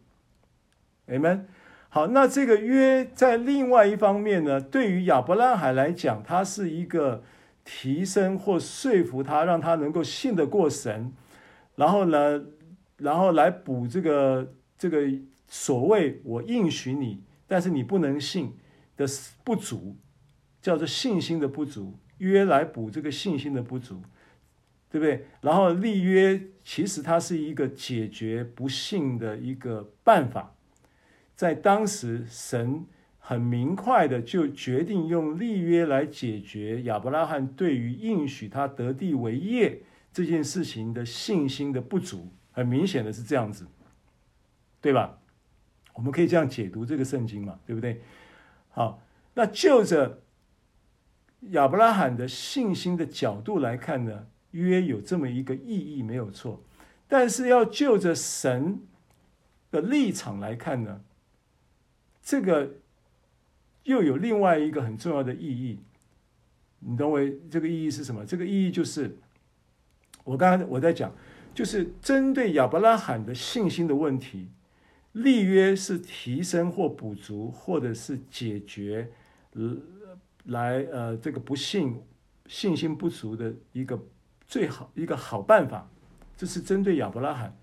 [1.08, 1.46] Amen。
[1.90, 7.24] 好，那这个约在另外一方面呢，对于亚伯拉罕来讲，它是一个
[7.66, 11.12] 提升或说服他，让他能够信得过神，
[11.76, 12.44] 然后呢，
[12.98, 15.08] 然后来补这个这个
[15.48, 18.54] 所谓我应许你，但是你不能信
[18.96, 19.06] 的
[19.44, 19.96] 不足，
[20.62, 21.98] 叫做信心的不足。
[22.18, 24.02] 约来补这个信心的不足，
[24.90, 25.28] 对不对？
[25.42, 30.56] 然后立约，其实它是一个解决不信的一个办法。
[31.36, 32.84] 在当时，神
[33.20, 42.30] 很明快的就决定用立约来解决亚伯拉罕对于应许他得地为业这件事情的信心的不足。
[42.58, 43.68] 很明显的是这样子，
[44.82, 45.20] 对吧？
[45.94, 48.02] 我们可以这样解读这个圣经嘛，对不对？
[48.70, 49.00] 好，
[49.36, 50.24] 那就着。
[51.52, 56.64] 亚伯拉罕的信心的角度来看呢，约有这么一个意义没有错，
[57.08, 58.80] 但是要就着神
[59.70, 61.04] 的立场来看呢，
[62.24, 62.78] 这个
[63.84, 65.80] 又有另外一个很重要的意义。
[66.80, 67.20] 你懂我
[67.52, 68.26] 这个意义是什么？
[68.26, 69.16] 这个意义就是
[70.24, 71.14] 我刚才我在讲，
[71.58, 74.52] 就是针对亚伯拉罕的信心的问题，
[75.14, 79.10] 立约是提升或补足，或者是解决。
[79.54, 79.76] 呃
[80.44, 82.00] 来，呃，这个不信、
[82.46, 84.00] 信心不足的一个
[84.46, 85.90] 最好一个好办法，
[86.38, 87.58] 这是针对亚伯拉罕。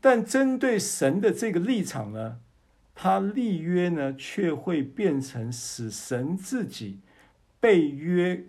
[0.00, 2.40] 但针对神的这个立场呢，
[2.96, 6.98] 他立约呢，却会变成使神自己
[7.60, 8.44] 被约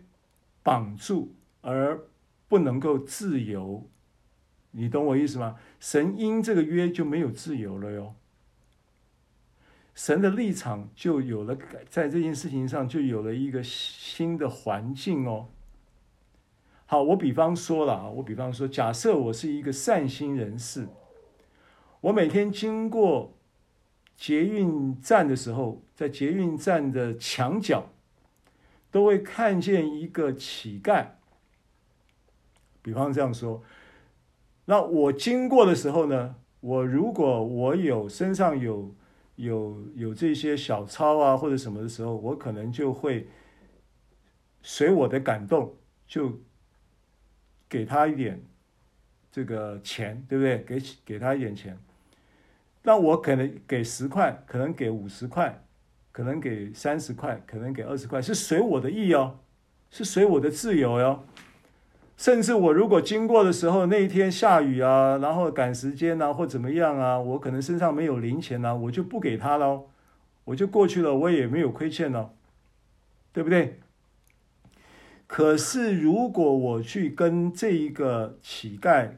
[0.64, 2.02] 绑住而
[2.48, 3.88] 不能够自由。
[4.78, 5.56] 你懂我意思吗？
[5.80, 8.14] 神因这个约就没有自由了哟。
[9.96, 11.58] 神的立场就有了，
[11.90, 15.48] 在这件事情上就有了一个新的环境哦。
[16.86, 20.88] 好，我比方说了啊，我比方说，假设我是一个善心人士，
[22.02, 23.34] 我每天经过
[24.16, 27.90] 捷运站的时候，在捷运站的墙角
[28.92, 31.08] 都会看见一个乞丐。
[32.84, 33.62] 比方这样说，
[34.70, 38.94] 那我经过的时候呢，我如果我有身上有。
[39.38, 43.28] 有有这些小钞啊，或者什么的时候，我可能就会
[44.64, 45.76] 随我的感动，
[46.08, 46.40] 就
[47.70, 48.42] 给他一点
[49.32, 50.64] 这个钱，对不对？
[50.64, 51.78] 给给他一点钱。
[52.82, 55.64] 那我可能给十块，可能给五十块，
[56.12, 59.38] 可能给三十块，可能给二十块，是随我的意哦，
[59.92, 61.24] 是随我的自由哟。
[62.18, 69.86] 甚至我如果经过的时候，那一天下雨啊，然后赶时间啊，或怎么样啊，我可能身上没有零钱啊，我就不给他喽，
[70.46, 72.34] 我就过去了，我也没有亏欠了，
[73.32, 73.80] 对不对？
[75.28, 79.10] 可是如果我去跟这一个乞丐，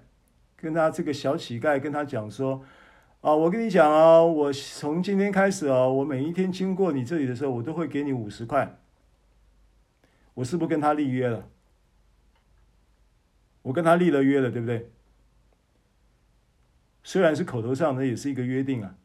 [0.58, 2.66] 跟他这个小乞丐跟他讲说，
[3.22, 8.78] 啊，我跟你讲啊，我从今天开始啊，我每一天经过你这里的时候，我都会给你五十块，
[10.34, 11.48] 我是不是跟他立约了？
[13.62, 14.90] 我跟他立了约了，对不对？
[17.04, 18.96] 虽然是口头上，那也是一个约定啊。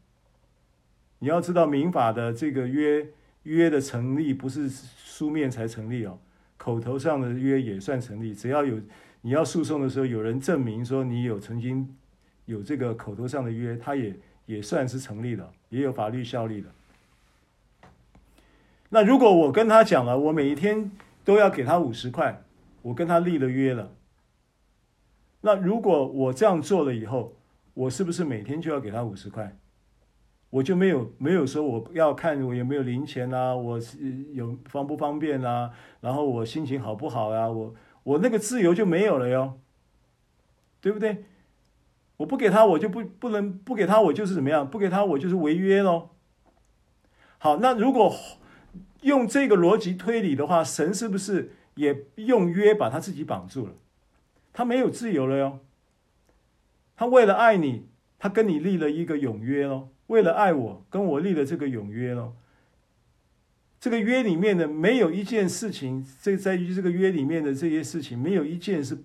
[1.21, 3.09] 你要知道，民法的这个约
[3.45, 6.19] 约的成立不是书面才成立哦，
[6.57, 8.35] 口头上的约也算成立。
[8.35, 8.79] 只要有
[9.23, 11.97] 你要诉讼的时候，有人证明说你有曾经
[12.45, 16.69] 有这个口头上的约，他也也算是成立的，也有法律效力的。
[18.91, 20.91] 那如果我跟他讲了，我每一天
[21.25, 22.43] 都要给他五十块，
[22.83, 23.91] 我跟他立了约了。
[25.45, 27.37] 那如果我这样做了以后，
[27.75, 29.59] 我是不是每天就要给他五十块？
[30.49, 33.99] 我就没有没有说我要看我有没有零钱啊，我是
[34.33, 35.71] 有方不方便啊，
[36.01, 37.75] 然后我心情好不好啊，我
[38.05, 39.61] 我那个自由就没有了哟，
[40.81, 41.25] 对不对？
[42.17, 44.67] 我不给他，我就不不能不给他，我就是怎么样？
[44.71, 46.09] 不给他，我就是违约喽。
[47.37, 48.15] 好，那如果
[49.03, 53.75] 用这个逻辑推理的话，神是不是也用约把他自己绑住了？
[54.55, 55.59] 他没有自由了哟。
[56.97, 57.89] 他为了爱你，
[58.19, 59.89] 他跟你立了一个永约喽。
[60.07, 62.35] 为了爱我，跟我立了这个永约喽。
[63.81, 68.97] 这个约里面的没有一件事情，这在于这个约里面的这些事情，没有一件是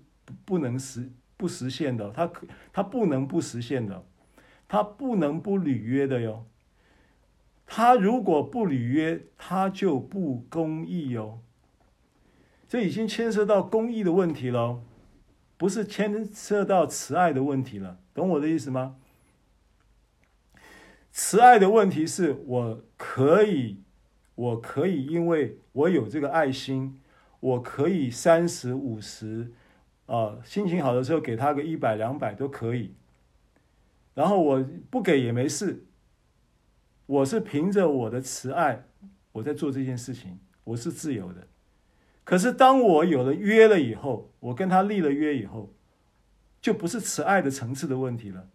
[0.45, 2.11] 不能实不实现的。
[2.11, 4.05] 他可他不能不实现的，
[4.67, 6.45] 他不能不履约的哟。
[7.65, 11.41] 他如果不履约，他就不公义哟。
[12.67, 14.81] 这已经牵涉到公义的问题了。
[15.60, 18.95] 不是牵涉到慈爱的问题了，懂我的意思吗？
[21.12, 23.84] 慈爱的问题是我可以，
[24.36, 27.01] 我可以，因为我有这个爱心，
[27.41, 29.51] 我可以三十五十，
[30.05, 32.95] 啊，心情好的时候给他个一百两百都可以，
[34.14, 35.84] 然后我不给也没事，
[37.05, 38.86] 我是凭着我的慈爱，
[39.34, 41.48] 我在做这件事情，我是自由的。
[42.30, 45.73] 可是，当我有了约了以后，我跟他立了约以后，
[46.61, 48.47] 就不是慈爱的层次的问题了。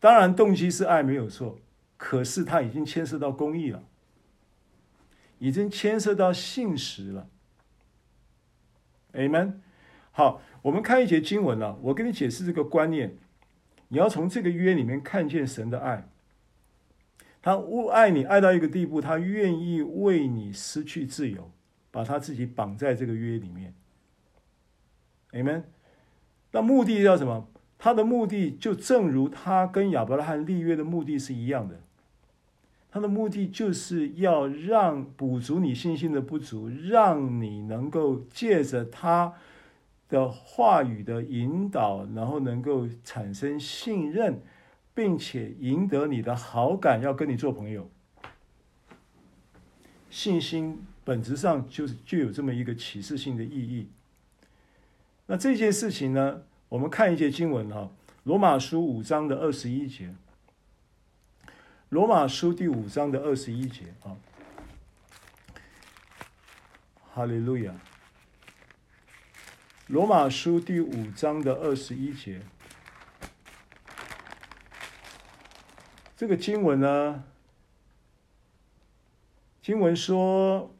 [0.00, 1.56] 当然，动机是爱没有错，
[1.96, 3.84] 可是他已经牵涉到公义了，
[5.38, 7.28] 已经牵涉到信实了。
[9.12, 9.60] Amen。
[10.10, 11.78] 好，我们看一节经文了。
[11.82, 13.16] 我跟你解释这个观念，
[13.86, 16.08] 你要从这个约里面看见神的爱。
[17.40, 17.56] 他
[17.92, 21.52] 爱你爱到一个地步，他愿意为你失去自由。
[21.96, 23.72] 把他自己绑在这个约里面
[25.32, 25.62] ，Amen。
[26.50, 27.48] 那目的叫什么？
[27.78, 31.80] 他的目的就正如他跟亚伯拉罕立约的目的是一样的。
[32.90, 39.32] 他的目的就是要让补足你信心的不足，让你能够借着他
[40.10, 44.42] 的话语的引导，然后能够产生信任，
[44.92, 47.88] 并且赢得你的好感，要跟你做朋友。
[50.10, 50.86] 信心。
[51.06, 53.88] 本质上就是具有这么一个启示性的意义。
[55.26, 57.82] 那这件事情呢，我们看一节经文哈，
[58.24, 60.08] 《罗马书》五章的二十一节，
[61.90, 64.16] 《罗马书》第五章的二十一节啊，
[67.12, 67.70] 哈利路亚，
[69.86, 72.42] 《罗马书》第五章的二十一节，
[76.16, 77.22] 这个经文呢，
[79.62, 80.72] 经文说。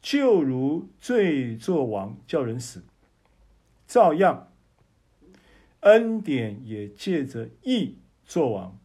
[0.00, 2.82] 就如罪作王叫人死，
[3.86, 4.50] 照样
[5.80, 8.78] 恩典也借着义作王，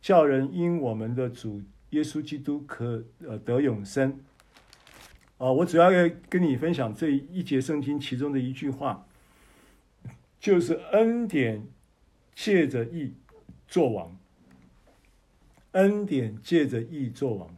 [0.00, 4.20] 叫人因我们的主耶稣基督可呃得永生。
[5.38, 9.06] 啊，我主要要跟你分享这一节圣经其中的一句话，
[10.38, 11.66] 就是恩典
[12.34, 13.14] 借着义
[13.66, 14.16] 作王，
[15.72, 17.55] 恩典借着义作王。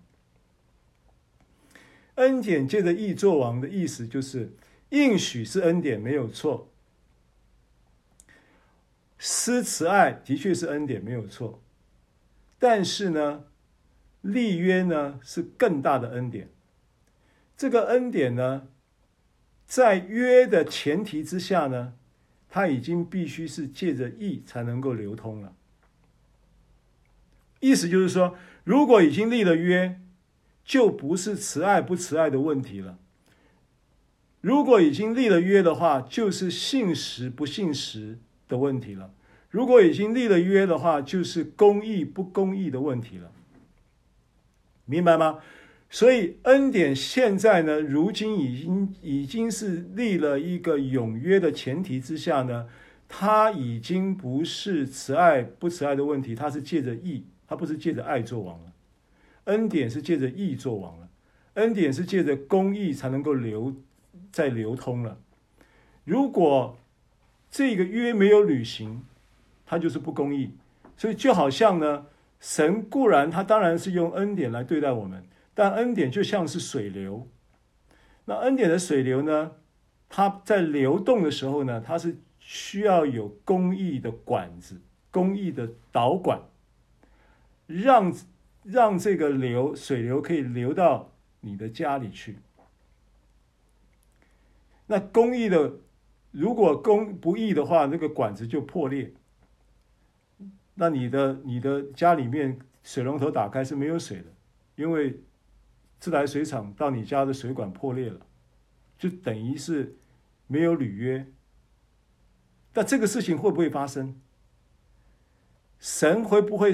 [2.19, 4.53] 恩典借着义作王的意思就是，
[4.91, 6.69] 应许是恩典没有错，
[9.17, 11.63] 施慈爱的确是恩典没有错，
[12.59, 13.45] 但是呢，
[14.21, 16.49] 立约呢是更大的恩典。
[17.57, 18.69] 这个恩典呢，
[19.67, 21.95] 在约的前提之下呢，
[22.49, 25.55] 它已经必须是借着义才能够流通了。
[27.61, 30.01] 意思就是说，如果已经立了约，
[30.69, 32.99] 就不是慈爱不慈爱的问题了。
[34.43, 39.15] 如果已经立了约的话，就是信实不信实的问题了。
[39.49, 43.33] 如果已经立了约的话，就是公义不公义的问题了。
[44.85, 45.39] 明白吗？
[45.89, 52.69] 所以恩典现在呢，如今已经已经是立了一个永约的前提之下呢，
[53.09, 58.68] 它已经不是慈爱不慈爱的问题，它是借着义，它不是借着爱作王了。
[59.49, 61.09] 恩典是借着义做王了，
[61.55, 63.75] 恩典是借着公义才能够流，
[64.31, 65.19] 再流通了。
[66.05, 66.79] 如果
[67.51, 69.05] 这个约没有履行，
[69.67, 70.53] 它就是不公义。
[70.97, 72.07] 所以就好像呢，
[72.41, 75.25] 神固然他当然是用恩典来对待我们，
[75.55, 77.27] 但恩典就像是水流。
[78.27, 79.53] 那恩典的水流呢，
[80.09, 84.81] 它在流动的时候呢，它是需要有公义的管子、
[85.11, 86.43] 公义的导管，
[87.67, 88.13] 让
[88.63, 92.37] 让这个流水流可以流到你的家里去。
[94.87, 95.75] 那公义的，
[96.31, 99.13] 如果公不易的话，那个管子就破裂。
[100.75, 104.27] 那你的你的家里面水龙头打开是没有水的，
[104.77, 105.21] 因为
[105.99, 108.21] 自来水厂到你家的水管破裂了，
[108.97, 109.97] 就等于是
[110.47, 111.27] 没有履约。
[112.75, 114.21] 那这个事情会不会发生？
[115.79, 116.73] 神会不会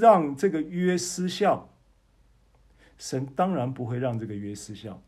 [0.00, 1.72] 让这个约失效？
[2.98, 5.02] 神当然不会让这个约失效，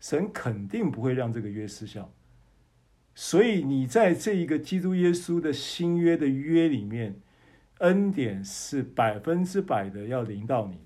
[0.00, 2.12] 神肯定不会让这个约失效。
[3.14, 7.20] 所以你在这一个基督耶稣的新约的约里面。
[7.80, 10.80] 恩典是百分之百的要临到你，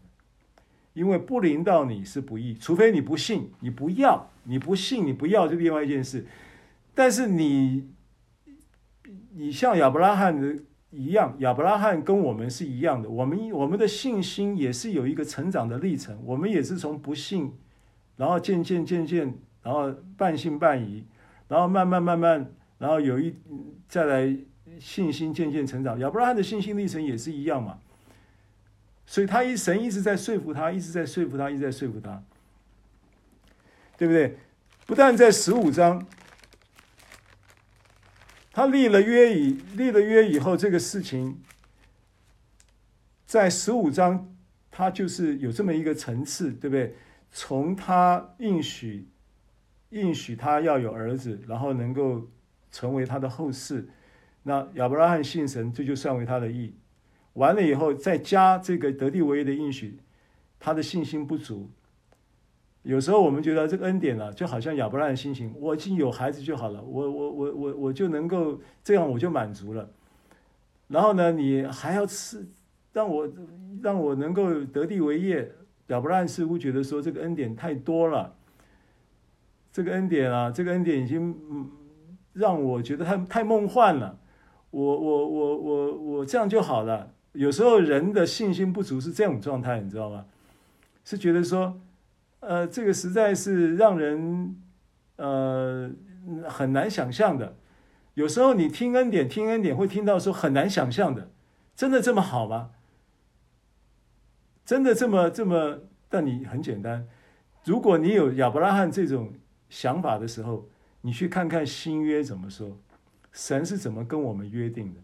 [0.93, 6.27] 因为不临到你是不义，除非你不信，你不要，你不信，你不要，这另外一件事。
[6.95, 7.89] 但是你，
[9.31, 10.59] 你像亚伯拉罕的
[10.93, 17.53] 一样，亚伯拉罕跟我们是一样的，我们我们的信心也是有一个成长的历程，我们也是从不信，
[18.17, 21.05] 然后渐渐渐渐，然后半信半疑，
[21.49, 23.35] 然后慢慢慢慢，然后有一
[23.89, 24.37] 再来。
[24.81, 27.79] 信心渐渐成长，亚伯拉罕的信心历程也是一样嘛，
[29.05, 32.21] 所以他一神一直在说服他，一直在说服他，一直在说服他，
[33.99, 34.39] 对不对？
[34.87, 36.05] 不但在十五章，
[38.53, 41.41] 他立了约以立了约以后，这个事情
[43.25, 44.31] 在十五章，
[44.71, 46.95] 他就是有这么一个层次，对不对？
[47.31, 49.09] 从他应许
[49.89, 52.29] 应许他要有儿子，然后能够
[52.71, 53.87] 成为他的后嗣。
[54.43, 56.75] 那亚伯拉罕信神，这就算为他的义。
[57.33, 59.99] 完了以后，再加这个得地为业的应许，
[60.61, 61.71] 他的信心不足。
[62.83, 69.89] 有时候我们觉得这个恩典呢、啊，就好像亚伯拉罕的心情，我已经有孩子就好了，我我我我我就能够这样，我就满足了。
[70.89, 72.47] 然后呢，你还要吃，
[72.93, 73.29] 让我
[73.83, 75.53] 让我能够得地为业。
[75.89, 78.35] 亚伯拉似乎觉得说这个恩典太多了，
[79.73, 81.37] 这个恩典啊，这个恩典已经
[82.33, 84.19] 让我觉得太太梦幻了。
[84.71, 87.13] 我我我我我这样就好了。
[87.33, 90.25] 有时候人的信心不足是这种状态，你知道吗？
[91.05, 91.79] 是觉得说，
[92.43, 94.61] 呃，这个实在是让人
[95.17, 95.91] 呃
[96.49, 97.57] 很难想象的。
[98.15, 101.31] 有时候你听恩典，听恩典会听到说很难想象的，
[101.77, 102.71] 真的这么好吗？
[104.65, 105.79] 真的这么这么？
[106.09, 107.07] 但你很简单，
[107.65, 109.33] 如果你有亚伯拉罕这种
[109.71, 110.69] 想法的时候，
[111.03, 112.77] 你去看看新约怎么说。
[113.31, 115.01] 神是怎么跟我们约定的？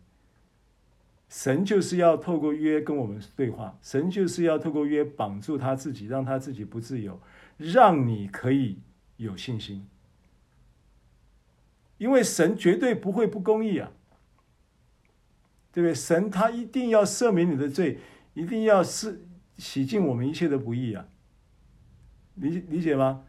[1.28, 7.20] 神就是要透过约跟我们对话，神就是要透过约绑住他自己，让他自己不自由，
[7.58, 8.78] 让你可以
[9.16, 9.86] 有信心。
[11.98, 13.90] 因为神绝对不会不公义啊，
[15.72, 15.94] 对不对？
[15.94, 17.98] 神他一定要赦免你的罪，
[18.34, 19.26] 一定要是
[19.56, 21.08] 洗净我们一切的不义啊，
[22.36, 23.24] 理理解吗？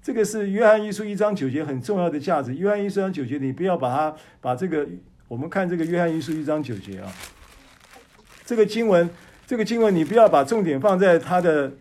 [0.00, 2.54] 这个是约翰一书一章九节很重要的价值。
[2.54, 4.86] 约翰一书一章九节，你不要把它把这个，
[5.28, 7.12] 我们看这个约翰一书一章九节啊，
[8.44, 9.08] 这个经文，
[9.46, 11.72] 这个经文你不要把重点放在他的，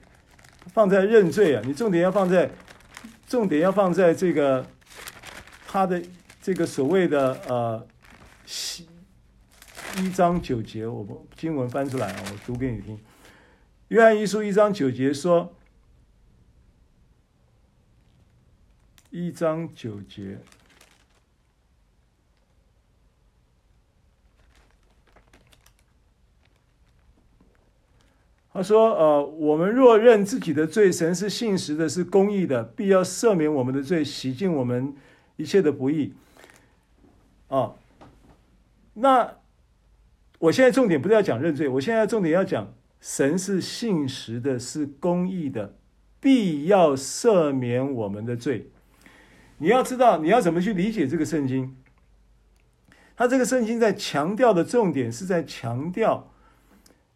[0.74, 2.50] 放在认罪啊，你重点要放在，
[3.28, 4.66] 重点要放在这个
[5.68, 6.02] 他的
[6.42, 7.88] 这个所谓的呃，
[10.02, 13.00] 一章九节，我们经文翻出来啊，我读给你听。
[13.90, 15.54] 约翰一书一章九节说。
[19.16, 20.40] 一章九节，
[28.54, 34.94] 他说：“呃，我们若认自己的罪，神是信实的，是公义的，必要赦免我们的罪，洗净我们
[35.38, 36.14] 一切的不义。”
[37.50, 37.74] 啊，
[38.94, 39.38] 那
[40.38, 45.76] 我现在重点不是要讲认罪，我现在重点要讲神是信实的，是公义的，
[46.20, 48.70] 必要赦免我们的罪。
[49.58, 51.76] 你要知道，你要怎么去理解这个圣经？
[53.16, 56.33] 他这个圣经在强调的重点是在强调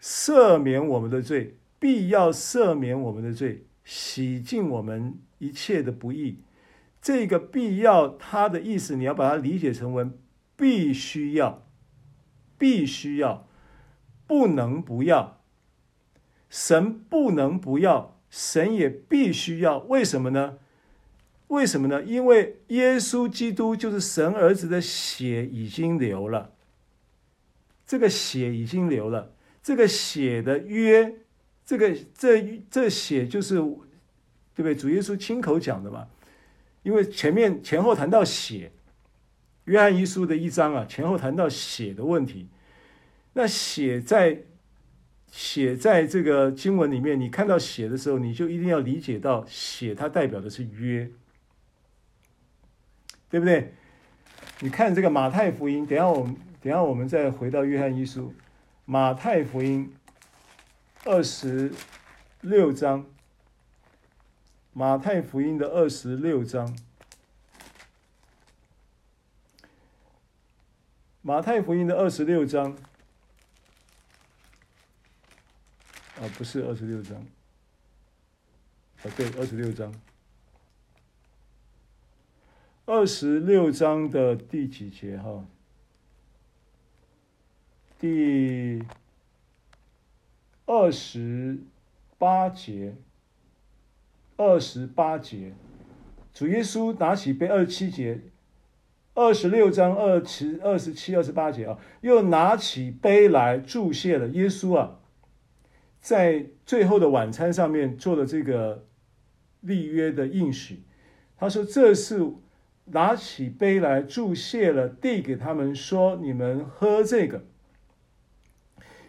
[0.01, 6.39] 赦免我们的罪，必要赦免我们的罪，洗净我们一切的不义。
[7.01, 10.09] 这个必要，它的意思你要把它理解成为
[10.55, 11.65] 必须要，
[12.57, 13.47] 必须要，
[14.25, 15.41] 不能不要。
[16.49, 19.79] 神不能不要，神也必须要。
[19.79, 20.57] 为什么呢？
[21.47, 22.03] 为什么呢？
[22.03, 26.53] 因为耶稣基督就是神儿子的血已经流了，
[27.85, 29.33] 这个血已经流了，
[29.67, 31.13] 这个血的约，
[31.65, 33.65] 这个这这血就是，对
[34.55, 34.73] 不对？
[34.73, 36.07] 主耶稣亲口讲的嘛。
[36.83, 38.71] 因为前面前后谈到血，
[39.65, 42.47] 约翰一书的一章啊，前后谈到血的问题。
[43.33, 44.43] 那血在
[45.29, 51.11] 血在这个经文里面，你看到血的时候，你就一定要理解到血它代表的是约，
[53.29, 53.73] 对不对？
[54.61, 58.33] 你看这个马太福音，等下我们等下我们再回到约翰一书，
[58.89, 59.93] 马太福音
[61.03, 61.73] 二十
[62.39, 63.05] 六章。
[64.71, 66.77] 马太福音的二十六章，
[71.21, 72.77] 马太福音的二十六章，
[76.21, 79.93] 啊，不是二十六章，啊，对，二十六章，
[82.85, 85.43] 二十六章的第几节哈？
[87.99, 88.83] 第
[90.65, 91.59] 二十
[92.17, 92.95] 八节。
[94.39, 95.51] 二十八节，
[96.31, 98.21] 主耶稣拿起杯，二十七节，
[99.15, 104.27] 二十六章二十二十七、二十八节啊，又拿起杯来祝谢了。
[104.27, 104.99] 耶稣啊，
[105.99, 108.85] 在最后的晚餐上面做了这个
[109.61, 110.83] 立约的应许。
[111.35, 112.31] 他说：“这是
[112.85, 117.43] 拿起杯来祝谢了，递给他们说：你们喝这个，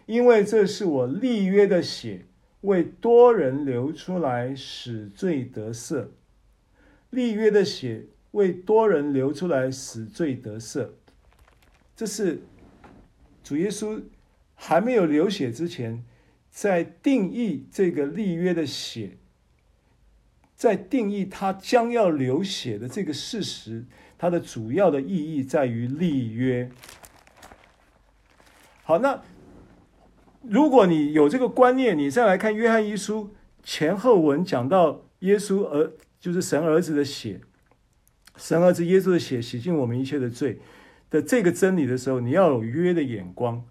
[0.09, 2.25] 因为这是我立约的血。”
[2.61, 6.09] 为多人流出来，使罪得赦。
[7.09, 10.89] 立约的血为多人流出来，使罪得赦。
[11.95, 12.41] 这是
[13.41, 14.03] 主耶稣
[14.55, 16.03] 还没有流血之前，
[16.51, 19.11] 在定义这个立约的血，
[20.57, 23.85] 在定义他将要流血的这个事实。
[24.17, 26.69] 它的主要的意义在于立约。
[28.83, 29.23] 好，那。
[30.41, 37.41] 如果你有这个观念，你再来看约翰一书前后文讲到耶稣儿就是神儿子的血，
[38.37, 40.59] 神儿子耶稣的血洗净我们一切的罪
[41.09, 43.63] 的这个真理的时候，你要有约的眼光。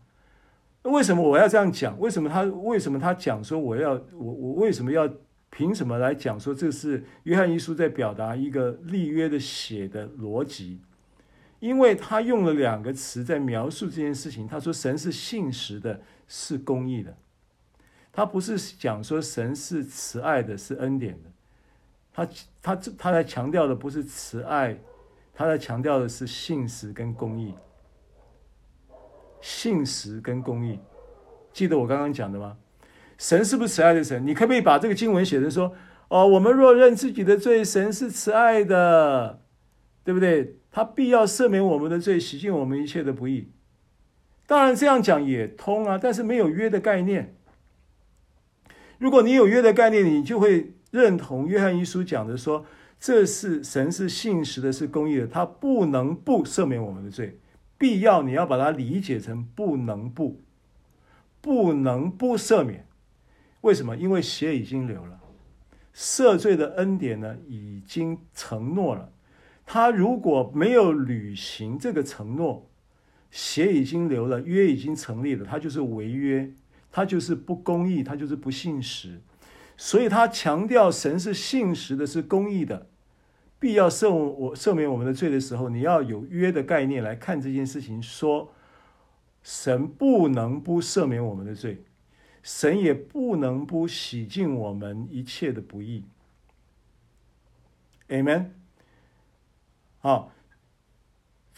[0.82, 1.99] 为什么我要这样讲？
[1.99, 5.09] 为什么他为什么他讲说我要我我为什么要
[5.51, 10.81] 凭什么来讲说这是约翰一书在表达一个立约的血的逻辑？
[11.61, 14.47] 因为他用了两个词在描述这件事情。
[14.47, 16.01] 他说神是信实的。
[16.28, 17.16] 是公义的，
[18.12, 21.30] 他不是讲说神是慈爱的，是恩典的。
[22.12, 22.28] 他
[22.62, 24.78] 他他在强调的不是慈爱，
[25.34, 27.55] 他在强调的是信实跟公义。
[29.40, 30.78] 信实跟公义，
[31.52, 32.56] 记得我刚刚讲的吗？
[33.16, 34.26] 神是不是慈爱的神？
[34.26, 35.72] 你可不可以把这个经文写成说：
[36.09, 39.40] 哦，我们若认自己的罪，神是慈爱的，
[40.02, 40.56] 对不对？
[40.70, 43.52] 他必要赦免我们的罪，洗净我们一切的不义。
[44.48, 47.36] 当然这样讲也通啊，但是没有约的概念。
[48.96, 52.64] 如果你有约的概念，你就会认同约翰一书讲的说，
[52.98, 57.38] 这是神是信实的，是公义的，他不能不赦免我们的罪。
[57.76, 60.40] 必要你要把它理解成不能不，
[61.42, 62.86] 不能不赦免。
[63.60, 63.98] 为什么？
[63.98, 65.20] 因为血已经流了，
[65.94, 69.12] 赦罪的恩典呢已经承诺了。
[69.66, 72.68] 他如果没有履行这个承诺，
[73.30, 76.50] 血已经流了，约已经成立了，他就是违约，
[76.90, 79.20] 他就是不公义，他就是不信实，
[79.76, 82.86] 所以他强调神是信实的，是公义的，
[83.59, 88.52] 必要赦我赦免我们的罪的时候，你要有约的概念来看这件事情，说
[89.42, 91.84] 神不能不赦免我们的罪，
[92.42, 96.05] 神也不能不洗净我们一切的不义。
[98.09, 98.46] Amen。
[99.98, 100.32] 好。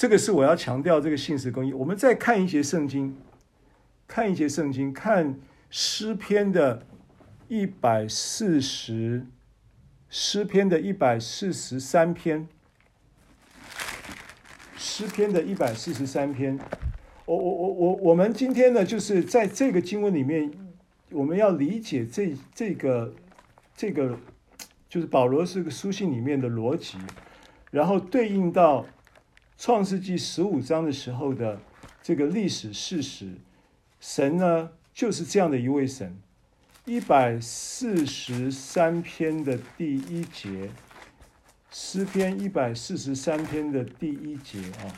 [0.00, 1.74] 这个是我要强调这个信实公义。
[1.74, 3.14] 我们再看一节圣经，
[4.08, 6.86] 看一节圣经，看诗篇的
[7.48, 9.26] 一百四十，
[10.08, 12.48] 诗篇的一百四十三篇，
[14.78, 16.58] 诗篇的一百四十三篇。
[17.26, 20.50] 我我我我我们今天呢，就是在这个经文里面，
[21.10, 23.14] 我们要理解这这个
[23.76, 24.18] 这个，
[24.88, 26.96] 就是保罗这个书信里面的逻辑，
[27.70, 28.86] 然后对应到。
[29.62, 31.60] 创世纪十五章的时候的
[32.02, 33.34] 这个历史事实，
[34.00, 36.18] 神呢就是这样的一位神。
[36.86, 40.70] 一百四十三篇的第一节，
[41.70, 44.96] 诗篇一百四十三篇的第一节啊，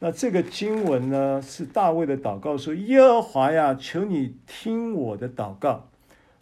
[0.00, 5.90] 那这个经文呢是大卫的祷告，说：“耶和华呀，求你听我的祷告，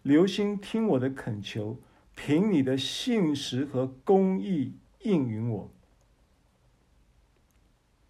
[0.01, 1.77] 留心听我的恳求，
[2.15, 4.73] 凭你的信实和公义
[5.03, 5.74] 应允我。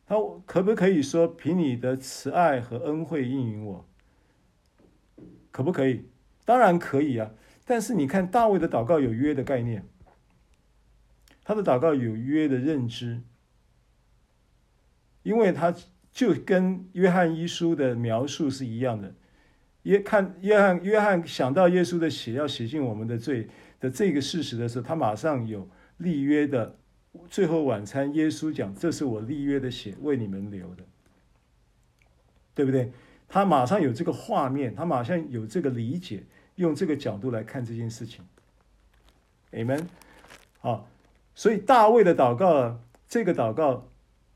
[0.07, 0.15] 他
[0.45, 3.89] 可不可以说凭你的慈爱和恩惠应允我？
[5.49, 6.05] 可不可以？
[6.45, 7.31] 当然可以啊。
[7.65, 9.83] 但是你看大卫的祷告有约的概念，
[11.43, 13.23] 他的祷告有约的认知，
[15.23, 15.73] 因为他
[16.11, 19.15] 就跟约翰一书的描述是一样的。
[19.81, 23.47] 约看约翰约翰想到耶稣的血要洗净我们的罪
[23.79, 25.67] 的这个事实的时候，他马上有
[25.97, 26.77] 立约的。
[27.29, 30.83] 最后晚餐，耶稣讲：“这是我立约的血，为你们流的，
[32.53, 32.91] 对不对？”
[33.27, 36.23] 他马上有这个画面，他马上有这个理解，
[36.55, 38.23] 用这个角度来看这件事情。
[39.51, 39.87] Amen。
[40.59, 40.87] 好，
[41.33, 43.89] 所以大卫的祷告，这个祷告，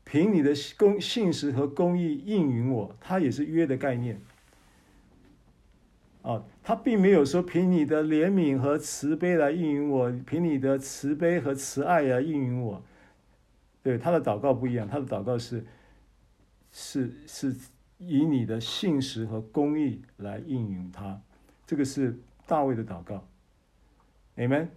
[0.04, 4.20] 凭你的公信实和公义应允我，他也是约的概念。
[6.22, 12.82] 啊，他并没有说凭你的怜悯和慈悲来应允我，凭你的慈悲和慈爱来应允我。
[13.82, 15.64] 对，他的祷告不一样，他的祷告是
[16.72, 17.56] 是是
[17.98, 21.20] 以你的信实和公义来应允他。
[21.66, 23.26] 这个是大卫的祷告。
[24.34, 24.68] 你们。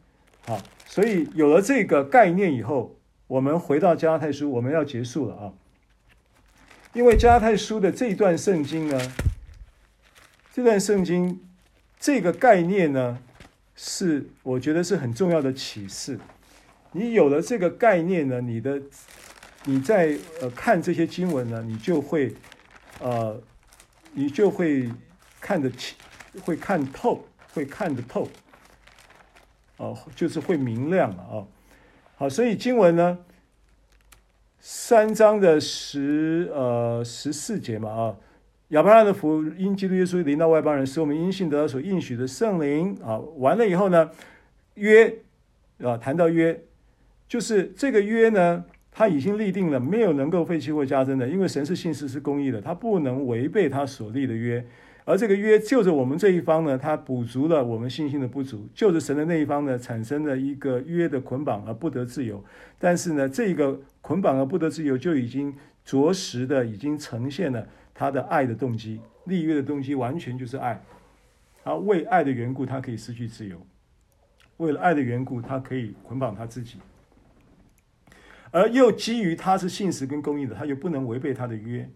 [0.46, 2.98] 好，所以有了这个概念以后，
[3.28, 5.54] 我们回到加拉太书，我们要结束了啊。
[6.94, 9.00] 因为加拉太书的这一段圣经呢。
[10.54, 11.42] 这段圣经
[12.00, 13.18] 这个概念呢，
[13.76, 16.20] 是我觉得是很重要的启示。
[16.92, 18.80] 你有了这个概念呢，你的
[19.64, 22.36] 你在呃看这些经文呢，你就会
[23.00, 23.42] 呃
[24.12, 24.88] 你就会
[25.42, 25.98] 看得清，
[26.44, 27.26] 会看透，
[27.56, 28.30] 会看得透，
[29.78, 31.48] 哦，就是会明亮了啊。
[32.16, 33.18] 好，所以经文呢，
[34.60, 38.16] 三章的十呃十四节嘛啊。
[38.70, 43.20] 亚伯拉的福，因基督耶稣临到外邦人，使我们因信得到所应许的圣灵啊。
[43.38, 44.10] 完了以后呢，
[44.76, 45.14] 约
[45.80, 46.60] 啊，谈到约，
[47.28, 54.66] 就是这个约呢，他已经立定了，没有能够废弃或加增的，因为神是信实是公义的，他不能违背他所立的约。
[55.06, 62.44] 而这个约就着我们这一方呢，他补足了我们信心的不足；就着神的那一方呢，产生了一个约的捆绑而不得自由。
[62.80, 65.54] 但是呢，这个捆绑而不得自由，就已经
[65.84, 67.68] 着实的已经呈现了。
[67.94, 70.84] 他的爱的动机，立约的动机完全就是爱。
[71.64, 73.58] 他为爱的缘故，他可以失去自由；
[74.58, 76.80] 为了爱的缘故，他可以捆绑他自己。
[78.52, 81.90] 而又基于他是信实跟公义的，他又不能违背他的约，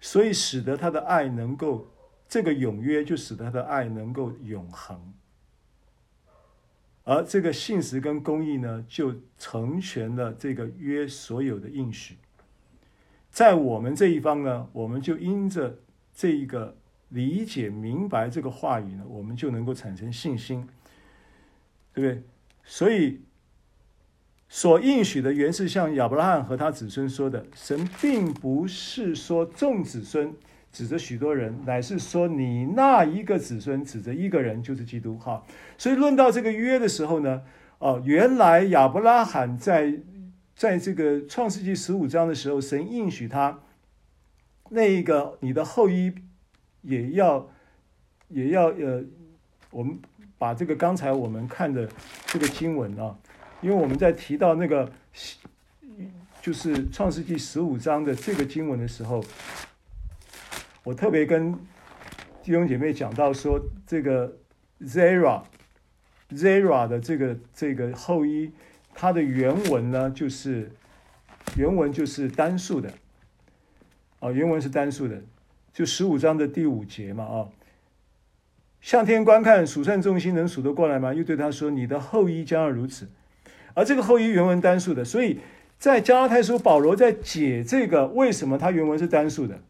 [0.00, 1.90] 所以使得他的爱能够
[2.28, 5.12] 这个永约，就使得他的爱能够永恒。
[7.02, 12.16] 而这个信实跟公义呢，就成全了这个约所有的应许。
[13.34, 15.76] 在我们这一方呢，我们就因着
[16.14, 16.76] 这一个
[17.08, 20.64] 理解明白这个话语呢，我们就能够产生信心，
[21.92, 22.22] 对不对？
[22.62, 23.22] 所以
[24.48, 30.32] 所应许的原是像亚伯拉罕和他子孙说的，神并不是说众子孙
[30.70, 35.18] 指着许多人，乃是说你那一个子孙指着一个人，就是基督。
[35.18, 35.42] 哈，
[35.76, 37.42] 所以论到这个约的时候呢，
[37.80, 39.98] 哦，原来亚伯拉罕在。
[40.56, 43.58] 在这个创世纪十五章的时候，神应许他，
[44.70, 46.14] 那一个你的后裔
[46.82, 47.50] 也要
[48.28, 49.02] 也要呃，
[49.70, 49.98] 我们
[50.38, 51.88] 把这个刚才我们看的
[52.26, 53.18] 这个经文啊，
[53.60, 54.92] 因为我们在提到那个
[56.40, 59.24] 就是创世纪十五章的这个经文的时候，
[60.84, 61.52] 我特别跟
[62.44, 64.36] 弟兄姐妹讲到说，这个
[64.82, 65.42] Zera
[66.30, 68.52] Zera 的这个这个后裔。
[68.94, 70.70] 它的原文呢，就是
[71.56, 72.92] 原文就是单数的，
[74.20, 75.20] 啊，原文是单数的，
[75.72, 77.48] 就十五章的第五节嘛，啊，
[78.80, 81.12] 向天观看，数算众星，能数得过来吗？
[81.12, 83.08] 又对他说：“你的后裔将要如此。”
[83.74, 85.40] 而这个后裔原文单数的，所以
[85.78, 89.60] 在加拉太书，保罗在解这个为什么他原文是单数的，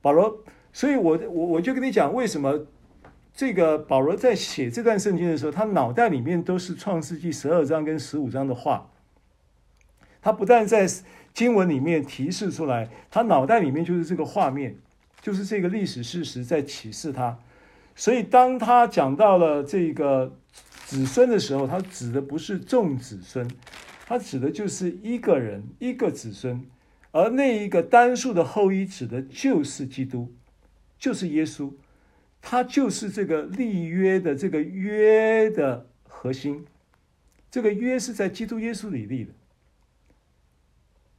[0.00, 2.66] 保罗，所以我我我就跟你讲为什么。
[3.34, 8.90] 这个保罗在写这段圣经的时候，他脑袋里面都是创世纪十二章跟十五章的话。
[10.20, 10.86] 他不但在
[11.34, 14.76] 经文里面提示出来，他脑袋里面就是这个画面，
[15.20, 17.38] 就是这个历史事实在启示他。
[17.96, 20.36] 所以当他讲到了这个
[20.84, 23.50] 子孙的时候，他指的不是众子孙，
[24.06, 26.64] 他指的就是一个人，一个子孙，
[27.10, 30.32] 而那一个单数的后裔指的就是基督，
[30.98, 31.72] 就是耶稣。
[32.42, 36.66] 它就是这个立约的这个约的核心，
[37.50, 39.32] 这个约是在基督耶稣里立的。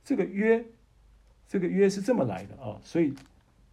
[0.04, 0.66] 这个约，
[1.48, 3.14] 这个约是这么来的啊，所以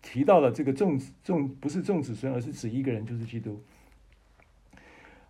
[0.01, 3.61] 提到了这个众众不是众子孙，而是指一个人，就是基督。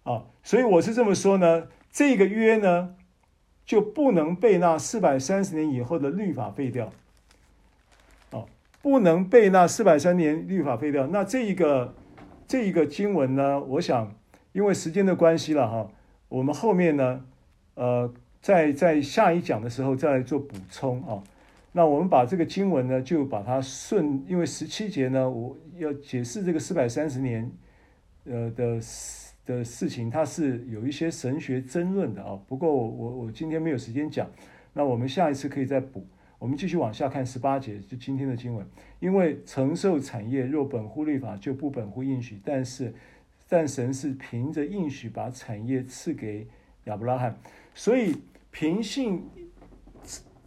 [0.02, 2.94] 啊，所以我是这么说呢，这个约呢，
[3.64, 6.92] 就不能被那四百三十年以后的律法废掉。
[8.30, 8.46] 哦，
[8.82, 11.06] 不能被那四百三十年律法废掉。
[11.06, 11.94] 那这一个
[12.50, 14.12] 这一个经文呢，我想
[14.50, 15.88] 因为时间的关系了哈，
[16.28, 17.24] 我们后面呢，
[17.74, 18.12] 呃，
[18.42, 21.22] 在在下一讲的时候再来做补充啊。
[21.70, 27.48] 那我们把这个经文呢，就把它顺，因为十七节呢，我要解释这个四百三十年，
[28.24, 28.80] 呃的
[29.46, 32.36] 的事情，它是有一些神学争论的啊。
[32.48, 34.28] 不过我我我今天没有时间讲，
[34.72, 36.04] 那我们下一次可以再补。
[36.40, 38.66] 我们继续往下看十八节，就今天的经文。
[38.98, 42.40] 因为承受产业若本乎律法，就不本乎应许。
[42.44, 42.92] 但是，
[43.48, 46.48] 但神是凭着应许把产业赐给
[46.86, 47.38] 亚伯拉罕，
[47.74, 48.16] 所以
[48.50, 49.22] 凭信。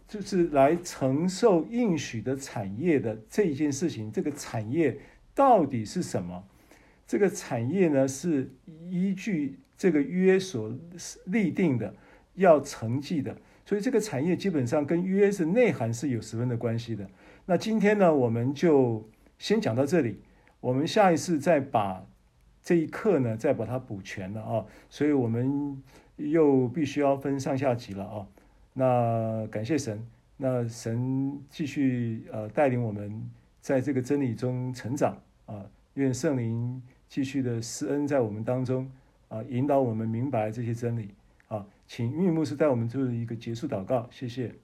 [0.06, 4.96] 就是来承受应许的产业的这一件事情，这个产业
[5.34, 6.44] 到底是什么？
[7.04, 8.48] 这个产业呢，是
[8.88, 10.72] 依据这个约所
[11.24, 11.92] 立定的，
[12.34, 17.08] 要承继的，所以这个产业基本上跟约是内涵是有十分的关系的。
[17.46, 19.08] 那今天呢，我们就
[19.38, 20.20] 先讲到这里，
[20.60, 22.06] 我们下一次再把
[22.62, 25.82] 这一课呢，再把它补全了啊，所以我们
[26.16, 28.26] 又必须要分上下集了啊。
[28.72, 33.30] 那感谢神，那神继续呃带领我们
[33.60, 35.16] 在这个真理中成长
[35.46, 35.64] 啊，
[35.94, 38.90] 愿圣灵继续的施恩在我们当中
[39.28, 41.10] 啊，引导我们明白这些真理，
[41.86, 44.54] 请玉牧师带我们做一个结束祷告，谢谢。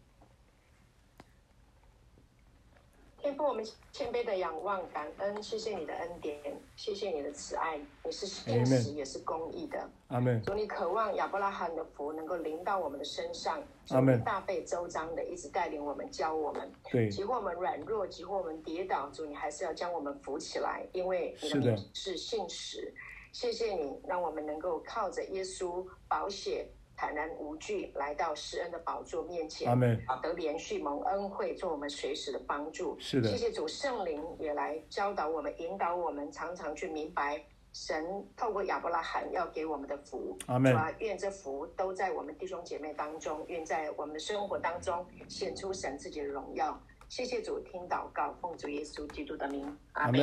[3.18, 6.40] 天父，我们谦卑的仰望，感恩，谢谢你的恩典，
[6.74, 9.88] 谢谢你的慈爱，你是信实也是公义的。
[10.09, 10.42] 阿门。
[10.42, 14.24] 主，你渴望亚伯拉罕的福能够临到我们的身上，阿门。
[14.24, 22.92] 大费周章的一直带领我们，教我们，对，即或我们软弱，即或我们跌倒，主你还是要将我们扶起来，因为你的名是信实。
[23.32, 26.66] 谢谢你，让我们能够靠着耶稣保血。
[27.01, 29.98] 坦然无惧来到施恩的宝座面前，阿门。
[30.22, 32.94] 得连续蒙恩惠，做我们随时的帮助。
[33.01, 38.05] 是的，谢谢主圣灵也来教导我们、引导我们，常常去明白神
[38.36, 40.36] 透过亚伯拉罕要给我们的福。
[40.44, 40.77] 阿门。
[40.98, 46.78] 愿这福都在我们弟兄姐妹当中，愿在我们的生活当中显出神自己的荣耀。
[47.09, 50.20] 谢谢主，听祷告，奉主耶稣基督的名，阿门。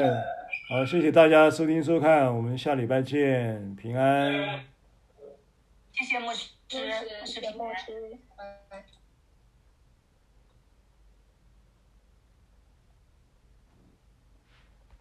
[0.70, 4.64] 好，谢谢大家收听收看，我们下礼拜见，平安。
[5.92, 6.57] 谢谢牧师。
[6.68, 8.20] 这是屏幕之